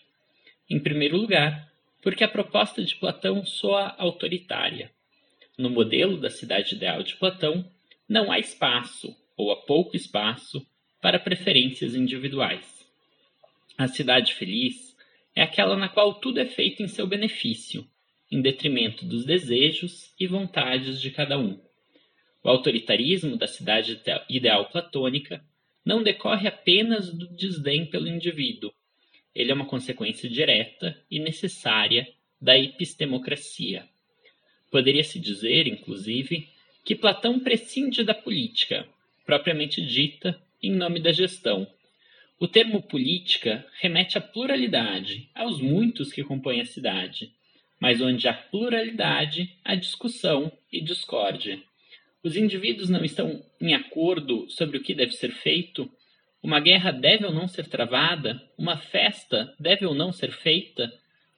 Em 0.69 0.79
primeiro 0.79 1.17
lugar, 1.17 1.73
porque 2.03 2.25
a 2.25 2.29
proposta 2.29 2.85
de 2.85 2.95
Platão 2.97 3.43
soa 3.43 3.95
autoritária. 3.97 4.94
No 5.57 5.71
modelo 5.71 6.17
da 6.17 6.31
cidade 6.31 6.75
ideal 6.75 7.03
de 7.03 7.15
Platão, 7.17 7.65
não 8.09 8.33
há 8.33 8.39
espaço, 8.39 9.17
ou 9.37 9.53
há 9.53 9.57
pouco 9.57 9.97
espaço, 9.97 10.67
para 11.01 11.19
preferências 11.19 11.95
individuais. 11.95 12.85
A 13.79 13.87
cidade 13.87 14.35
feliz 14.35 14.97
é 15.35 15.43
aquela 15.43 15.77
na 15.77 15.89
qual 15.89 16.15
tudo 16.15 16.41
é 16.41 16.47
feito 16.47 16.83
em 16.83 16.89
seu 16.89 17.07
benefício, 17.07 17.87
em 18.31 18.41
detrimento 18.41 19.05
dos 19.05 19.25
desejos 19.25 20.13
e 20.19 20.27
vontades 20.27 21.01
de 21.01 21.11
cada 21.11 21.39
um. 21.39 21.61
O 22.43 22.49
autoritarismo 22.49 23.37
da 23.37 23.47
cidade 23.47 24.01
ideal 24.29 24.69
platônica 24.71 25.45
não 25.85 26.03
decorre 26.03 26.49
apenas 26.49 27.13
do 27.13 27.29
desdém 27.29 27.87
pelo 27.87 28.09
indivíduo. 28.09 28.73
Ele 29.35 29.53
é 29.53 29.55
uma 29.55 29.67
consequência 29.67 30.29
direta 30.29 31.01
e 31.11 31.21
necessária 31.21 32.09
da 32.41 32.59
epistemocracia. 32.59 33.89
Poderia-se 34.75 35.21
dizer, 35.21 35.69
inclusive, 35.69 36.49
que 36.85 36.97
Platão 36.97 37.39
prescinde 37.39 38.03
da 38.03 38.13
política, 38.13 38.85
propriamente 39.25 39.81
dita, 39.81 40.37
em 40.61 40.73
nome 40.73 40.99
da 40.99 41.13
gestão. 41.13 41.65
O 42.41 42.49
termo 42.49 42.83
política 42.83 43.65
remete 43.81 44.19
à 44.19 44.21
pluralidade, 44.21 45.29
aos 45.33 45.61
muitos 45.61 46.13
que 46.13 46.25
compõem 46.25 46.61
a 46.61 46.67
cidade, 46.67 47.31
mas 47.79 48.01
onde 48.01 48.27
há 48.27 48.35
pluralidade, 48.35 49.57
há 49.65 49.77
discussão 49.77 50.51
e 50.73 50.81
discórdia. 50.81 51.63
Os 52.21 52.35
indivíduos 52.35 52.89
não 52.89 53.05
estão 53.05 53.47
em 53.61 53.75
acordo 53.75 54.51
sobre 54.51 54.79
o 54.79 54.83
que 54.83 54.93
deve 54.93 55.13
ser 55.13 55.31
feito, 55.31 55.89
uma 56.43 56.59
guerra 56.59 56.91
deve 56.91 57.25
ou 57.25 57.33
não 57.33 57.47
ser 57.47 57.69
travada, 57.69 58.43
uma 58.59 58.77
festa 58.77 59.55
deve 59.57 59.87
ou 59.87 59.95
não 59.95 60.11
ser 60.11 60.33
feita, 60.33 60.93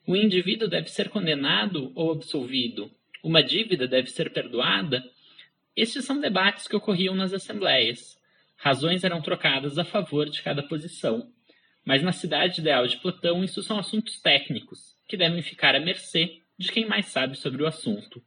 o 0.07 0.16
indivíduo 0.16 0.66
deve 0.68 0.88
ser 0.88 1.11
condenado 1.11 1.92
ou 1.94 2.12
absolvido, 2.12 2.90
uma 3.26 3.42
dívida 3.42 3.88
deve 3.88 4.08
ser 4.08 4.32
perdoada. 4.32 5.04
Estes 5.74 6.04
são 6.04 6.20
debates 6.20 6.68
que 6.68 6.76
ocorriam 6.76 7.12
nas 7.12 7.32
assembleias. 7.32 8.16
Razões 8.56 9.02
eram 9.02 9.20
trocadas 9.20 9.78
a 9.78 9.84
favor 9.84 10.30
de 10.30 10.40
cada 10.42 10.62
posição. 10.62 11.28
Mas 11.84 12.04
na 12.04 12.12
cidade 12.12 12.60
ideal 12.60 12.86
de 12.86 12.98
Platão, 12.98 13.42
isso 13.42 13.64
são 13.64 13.80
assuntos 13.80 14.20
técnicos, 14.20 14.96
que 15.08 15.16
devem 15.16 15.42
ficar 15.42 15.74
à 15.74 15.80
mercê 15.80 16.40
de 16.56 16.70
quem 16.70 16.86
mais 16.86 17.06
sabe 17.06 17.36
sobre 17.36 17.64
o 17.64 17.66
assunto. 17.66 18.22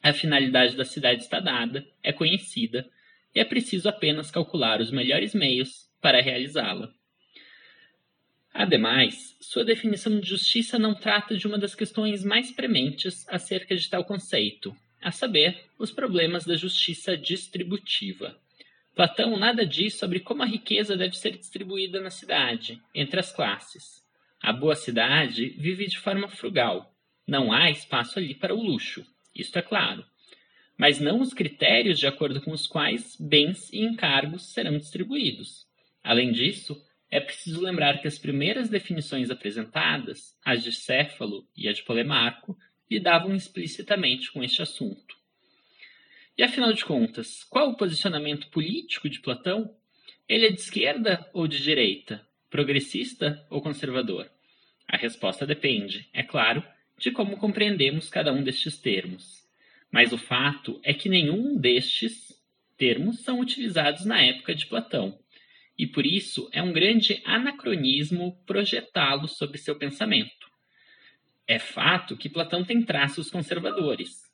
A 0.00 0.12
finalidade 0.12 0.76
da 0.76 0.84
cidade 0.84 1.22
está 1.22 1.40
dada, 1.40 1.84
é 2.00 2.12
conhecida, 2.12 2.88
e 3.34 3.40
é 3.40 3.44
preciso 3.44 3.88
apenas 3.88 4.30
calcular 4.30 4.80
os 4.80 4.92
melhores 4.92 5.34
meios 5.34 5.90
para 6.00 6.22
realizá-la. 6.22 6.94
Ademais, 8.58 9.36
sua 9.38 9.66
definição 9.66 10.18
de 10.18 10.30
justiça 10.30 10.78
não 10.78 10.94
trata 10.94 11.36
de 11.36 11.46
uma 11.46 11.58
das 11.58 11.74
questões 11.74 12.24
mais 12.24 12.50
prementes 12.50 13.28
acerca 13.28 13.76
de 13.76 13.86
tal 13.86 14.02
conceito, 14.02 14.74
a 15.02 15.12
saber, 15.12 15.62
os 15.78 15.90
problemas 15.90 16.46
da 16.46 16.56
justiça 16.56 17.18
distributiva. 17.18 18.34
Platão 18.94 19.36
nada 19.36 19.66
diz 19.66 19.96
sobre 19.96 20.20
como 20.20 20.42
a 20.42 20.46
riqueza 20.46 20.96
deve 20.96 21.18
ser 21.18 21.36
distribuída 21.36 22.00
na 22.00 22.08
cidade, 22.08 22.80
entre 22.94 23.20
as 23.20 23.30
classes. 23.30 24.02
A 24.40 24.54
boa 24.54 24.74
cidade 24.74 25.50
vive 25.50 25.86
de 25.86 25.98
forma 25.98 26.26
frugal. 26.26 26.90
Não 27.26 27.52
há 27.52 27.70
espaço 27.70 28.18
ali 28.18 28.34
para 28.34 28.54
o 28.54 28.62
luxo, 28.62 29.04
isto 29.34 29.58
é 29.58 29.62
claro. 29.62 30.02
Mas 30.78 30.98
não 30.98 31.20
os 31.20 31.34
critérios 31.34 31.98
de 31.98 32.06
acordo 32.06 32.40
com 32.40 32.52
os 32.52 32.66
quais 32.66 33.18
bens 33.20 33.70
e 33.70 33.80
encargos 33.80 34.46
serão 34.46 34.78
distribuídos. 34.78 35.66
Além 36.02 36.32
disso, 36.32 36.82
é 37.10 37.20
preciso 37.20 37.60
lembrar 37.60 38.00
que 38.00 38.08
as 38.08 38.18
primeiras 38.18 38.68
definições 38.68 39.30
apresentadas, 39.30 40.36
as 40.44 40.62
de 40.62 40.72
Céfalo 40.72 41.46
e 41.56 41.68
a 41.68 41.72
de 41.72 41.82
Polemarco, 41.82 42.56
lidavam 42.90 43.34
explicitamente 43.34 44.32
com 44.32 44.42
este 44.42 44.62
assunto. 44.62 45.16
E 46.36 46.42
afinal 46.42 46.72
de 46.72 46.84
contas, 46.84 47.44
qual 47.44 47.70
o 47.70 47.76
posicionamento 47.76 48.48
político 48.48 49.08
de 49.08 49.20
Platão? 49.20 49.74
Ele 50.28 50.46
é 50.46 50.50
de 50.50 50.60
esquerda 50.60 51.28
ou 51.32 51.46
de 51.46 51.62
direita? 51.62 52.26
Progressista 52.50 53.44
ou 53.48 53.62
conservador? 53.62 54.30
A 54.88 54.96
resposta 54.96 55.46
depende, 55.46 56.08
é 56.12 56.22
claro, 56.22 56.62
de 56.98 57.10
como 57.10 57.36
compreendemos 57.36 58.08
cada 58.08 58.32
um 58.32 58.42
destes 58.42 58.78
termos. 58.78 59.44
Mas 59.90 60.12
o 60.12 60.18
fato 60.18 60.80
é 60.82 60.92
que 60.92 61.08
nenhum 61.08 61.56
destes 61.56 62.32
termos 62.76 63.20
são 63.20 63.40
utilizados 63.40 64.04
na 64.04 64.20
época 64.22 64.54
de 64.54 64.66
Platão, 64.66 65.18
e 65.78 65.86
por 65.86 66.06
isso 66.06 66.48
é 66.52 66.62
um 66.62 66.72
grande 66.72 67.20
anacronismo 67.24 68.36
projetá-los 68.46 69.36
sob 69.36 69.58
seu 69.58 69.76
pensamento. 69.76 70.50
É 71.46 71.58
fato 71.58 72.16
que 72.16 72.28
Platão 72.28 72.64
tem 72.64 72.82
traços 72.82 73.30
conservadores. 73.30 74.24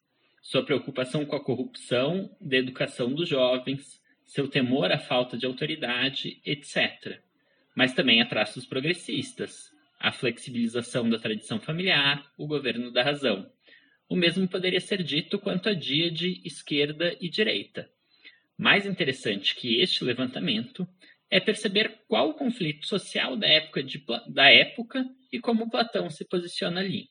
Sua 0.41 0.65
preocupação 0.65 1.27
com 1.27 1.37
a 1.37 1.45
corrupção 1.45 2.35
da 2.41 2.57
educação 2.57 3.13
dos 3.13 3.29
jovens, 3.29 4.01
seu 4.25 4.49
temor 4.49 4.91
à 4.91 4.99
falta 4.99 5.37
de 5.37 5.45
autoridade, 5.45 6.41
etc. 6.45 7.21
Mas 7.75 7.93
também 7.93 8.23
há 8.23 8.27
traços 8.27 8.65
progressistas, 8.65 9.71
a 10.01 10.11
flexibilização 10.11 11.09
da 11.09 11.19
tradição 11.19 11.61
familiar, 11.61 12.27
o 12.39 12.47
governo 12.47 12.91
da 12.91 13.03
razão. 13.03 13.51
O 14.09 14.17
mesmo 14.17 14.49
poderia 14.49 14.81
ser 14.81 15.03
dito 15.03 15.39
quanto 15.39 15.69
a 15.69 15.75
dia 15.75 16.11
de 16.11 16.41
esquerda 16.45 17.17
e 17.21 17.29
direita. 17.29 17.89
Mais 18.57 18.87
interessante 18.87 19.55
que 19.55 19.81
este 19.81 20.05
levantamento 20.05 20.87
é 21.33 21.41
perceber 21.41 22.03
qual 22.07 22.29
o 22.29 22.35
conflito 22.35 22.87
social 22.87 23.39
da 23.39 23.47
época, 23.47 23.83
de, 23.83 24.05
da 24.29 24.51
época 24.51 25.03
e 25.33 25.41
como 25.41 25.71
Platão 25.71 26.11
se 26.11 26.27
posiciona 26.27 26.81
ali. 26.81 27.09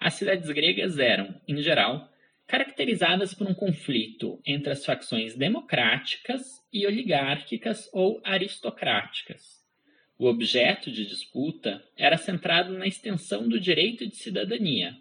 As 0.00 0.14
cidades 0.14 0.50
gregas 0.50 0.98
eram, 0.98 1.40
em 1.46 1.62
geral, 1.62 2.12
caracterizadas 2.44 3.34
por 3.34 3.46
um 3.46 3.54
conflito 3.54 4.40
entre 4.44 4.72
as 4.72 4.84
facções 4.84 5.36
democráticas 5.36 6.60
e 6.72 6.88
oligárquicas 6.88 7.88
ou 7.92 8.20
aristocráticas. 8.24 9.64
O 10.18 10.26
objeto 10.26 10.90
de 10.90 11.06
disputa 11.06 11.80
era 11.96 12.16
centrado 12.16 12.76
na 12.76 12.88
extensão 12.88 13.48
do 13.48 13.60
direito 13.60 14.08
de 14.08 14.16
cidadania. 14.16 14.96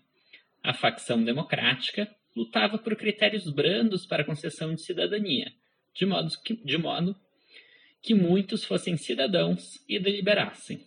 A 0.62 0.72
facção 0.72 1.24
democrática 1.24 2.08
lutava 2.36 2.78
por 2.78 2.96
critérios 2.96 3.50
brandos 3.50 4.06
para 4.06 4.22
a 4.22 4.26
concessão 4.26 4.76
de 4.76 4.84
cidadania, 4.84 5.52
de 5.96 6.06
modo 6.06 6.30
que, 6.44 6.54
de 6.64 6.78
modo 6.78 7.20
que 8.06 8.13
muitos 8.13 8.63
fossem 8.63 8.96
cidadãos 8.96 9.84
e 9.89 10.00
deliberassem. 10.00 10.80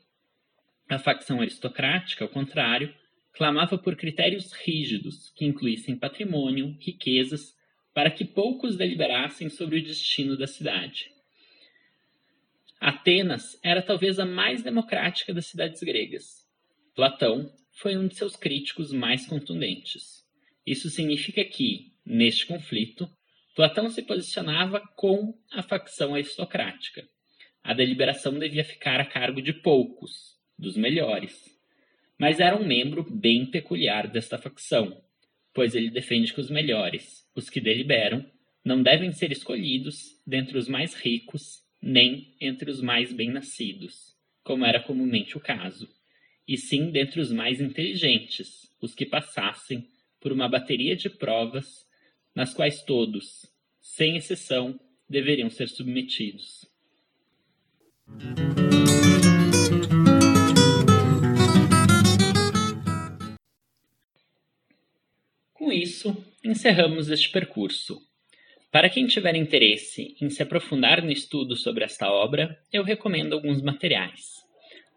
A 0.88 1.00
facção 1.00 1.40
aristocrática, 1.40 2.24
ao 2.24 2.30
contrário, 2.30 2.94
clamava 3.32 3.76
por 3.76 3.96
critérios 3.96 4.52
rígidos 4.52 5.28
que 5.30 5.44
incluíssem 5.44 5.98
patrimônio, 5.98 6.76
riquezas, 6.78 7.56
para 7.92 8.08
que 8.08 8.24
poucos 8.24 8.76
deliberassem 8.76 9.48
sobre 9.48 9.80
o 9.80 9.82
destino 9.82 10.36
da 10.36 10.46
cidade. 10.46 11.10
Atenas 12.80 13.58
era 13.64 13.82
talvez 13.82 14.20
a 14.20 14.24
mais 14.24 14.62
democrática 14.62 15.34
das 15.34 15.46
cidades 15.46 15.82
gregas. 15.82 16.46
Platão 16.94 17.52
foi 17.72 17.96
um 17.96 18.06
de 18.06 18.14
seus 18.14 18.36
críticos 18.36 18.92
mais 18.92 19.26
contundentes. 19.26 20.24
Isso 20.64 20.88
significa 20.88 21.44
que, 21.44 21.92
neste 22.06 22.46
conflito, 22.46 23.10
Platão 23.58 23.90
se 23.90 24.02
posicionava 24.02 24.80
com 24.94 25.36
a 25.50 25.64
facção 25.64 26.14
aristocrática. 26.14 27.04
A 27.60 27.74
deliberação 27.74 28.38
devia 28.38 28.62
ficar 28.62 29.00
a 29.00 29.04
cargo 29.04 29.42
de 29.42 29.52
poucos, 29.52 30.38
dos 30.56 30.76
melhores. 30.76 31.34
Mas 32.16 32.38
era 32.38 32.56
um 32.56 32.64
membro 32.64 33.02
bem 33.02 33.50
peculiar 33.50 34.06
desta 34.06 34.38
facção, 34.38 35.02
pois 35.52 35.74
ele 35.74 35.90
defende 35.90 36.32
que 36.32 36.38
os 36.40 36.48
melhores, 36.48 37.28
os 37.34 37.50
que 37.50 37.60
deliberam, 37.60 38.24
não 38.64 38.80
devem 38.80 39.10
ser 39.10 39.32
escolhidos 39.32 40.22
dentre 40.24 40.56
os 40.56 40.68
mais 40.68 40.94
ricos 40.94 41.64
nem 41.82 42.36
entre 42.40 42.70
os 42.70 42.80
mais 42.80 43.12
bem-nascidos, 43.12 44.16
como 44.44 44.64
era 44.64 44.80
comumente 44.80 45.36
o 45.36 45.40
caso, 45.40 45.88
e 46.46 46.56
sim 46.56 46.92
dentre 46.92 47.20
os 47.20 47.32
mais 47.32 47.60
inteligentes, 47.60 48.72
os 48.80 48.94
que 48.94 49.04
passassem 49.04 49.84
por 50.20 50.30
uma 50.30 50.48
bateria 50.48 50.94
de 50.94 51.10
provas 51.10 51.87
nas 52.34 52.54
quais 52.54 52.82
todos, 52.82 53.46
sem 53.80 54.16
exceção, 54.16 54.78
deveriam 55.08 55.50
ser 55.50 55.68
submetidos. 55.68 56.66
Com 65.52 65.72
isso, 65.72 66.16
encerramos 66.44 67.10
este 67.10 67.30
percurso 67.30 68.08
para 68.70 68.90
quem 68.90 69.06
tiver 69.06 69.34
interesse 69.34 70.14
em 70.20 70.28
se 70.28 70.42
aprofundar 70.42 71.02
no 71.02 71.10
estudo 71.10 71.56
sobre 71.56 71.84
esta 71.84 72.10
obra, 72.12 72.58
eu 72.70 72.82
recomendo 72.82 73.32
alguns 73.32 73.62
materiais. 73.62 74.44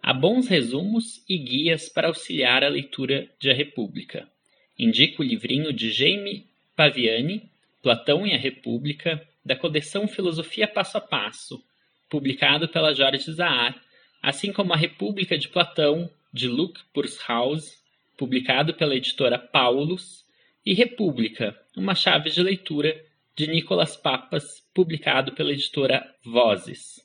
Há 0.04 0.14
bons 0.14 0.50
resumos 0.50 1.24
e 1.28 1.38
guias 1.38 1.88
para 1.88 2.10
auxiliar 2.10 2.66
a 2.66 2.68
leitura 2.68 3.30
de 3.40 3.50
A 3.50 3.54
República. 3.54 4.30
Indico 4.78 5.24
o 5.24 5.26
livrinho 5.26 5.72
de 5.72 5.90
Jaime 5.90 6.51
Paviani, 6.82 7.48
Platão 7.84 8.26
e 8.26 8.34
a 8.34 8.38
República, 8.38 9.24
da 9.46 9.56
coleção 9.56 10.08
Filosofia 10.08 10.68
Passo 10.68 10.98
a 10.98 11.02
Passo, 11.02 11.64
publicado 12.10 12.68
pela 12.68 12.92
Jorge 12.92 13.32
Zahar, 13.32 13.80
assim 14.20 14.52
como 14.52 14.74
A 14.74 14.76
República 14.76 15.38
de 15.38 15.48
Platão, 15.48 16.10
de 16.34 16.48
Luc 16.48 16.80
Purshaus, 16.92 17.84
publicado 18.18 18.74
pela 18.74 18.96
editora 18.96 19.38
Paulus, 19.38 20.26
e 20.66 20.74
República, 20.74 21.56
uma 21.78 21.94
chave 21.94 22.32
de 22.32 22.42
leitura, 22.42 23.00
de 23.36 23.46
Nicolas 23.46 23.96
Papas, 23.96 24.68
publicado 24.74 25.34
pela 25.34 25.52
editora 25.52 26.04
Vozes. 26.26 27.00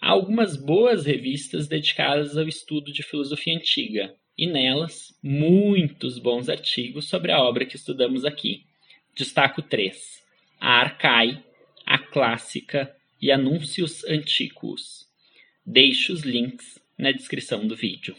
Há 0.00 0.08
algumas 0.08 0.56
boas 0.56 1.04
revistas 1.04 1.68
dedicadas 1.68 2.34
ao 2.34 2.48
estudo 2.48 2.90
de 2.90 3.02
filosofia 3.02 3.54
antiga, 3.54 4.16
e 4.38 4.46
nelas 4.46 5.14
muitos 5.22 6.18
bons 6.18 6.48
artigos 6.48 7.10
sobre 7.10 7.30
a 7.30 7.42
obra 7.42 7.66
que 7.66 7.76
estudamos 7.76 8.24
aqui. 8.24 8.69
Destaco 9.20 9.60
três: 9.60 10.22
a 10.58 10.80
Arcai, 10.80 11.44
a 11.84 11.98
Clássica 11.98 12.90
e 13.20 13.30
Anúncios 13.30 14.02
Antigos. 14.04 15.06
Deixo 15.66 16.14
os 16.14 16.22
links 16.22 16.80
na 16.96 17.12
descrição 17.12 17.66
do 17.66 17.76
vídeo. 17.76 18.16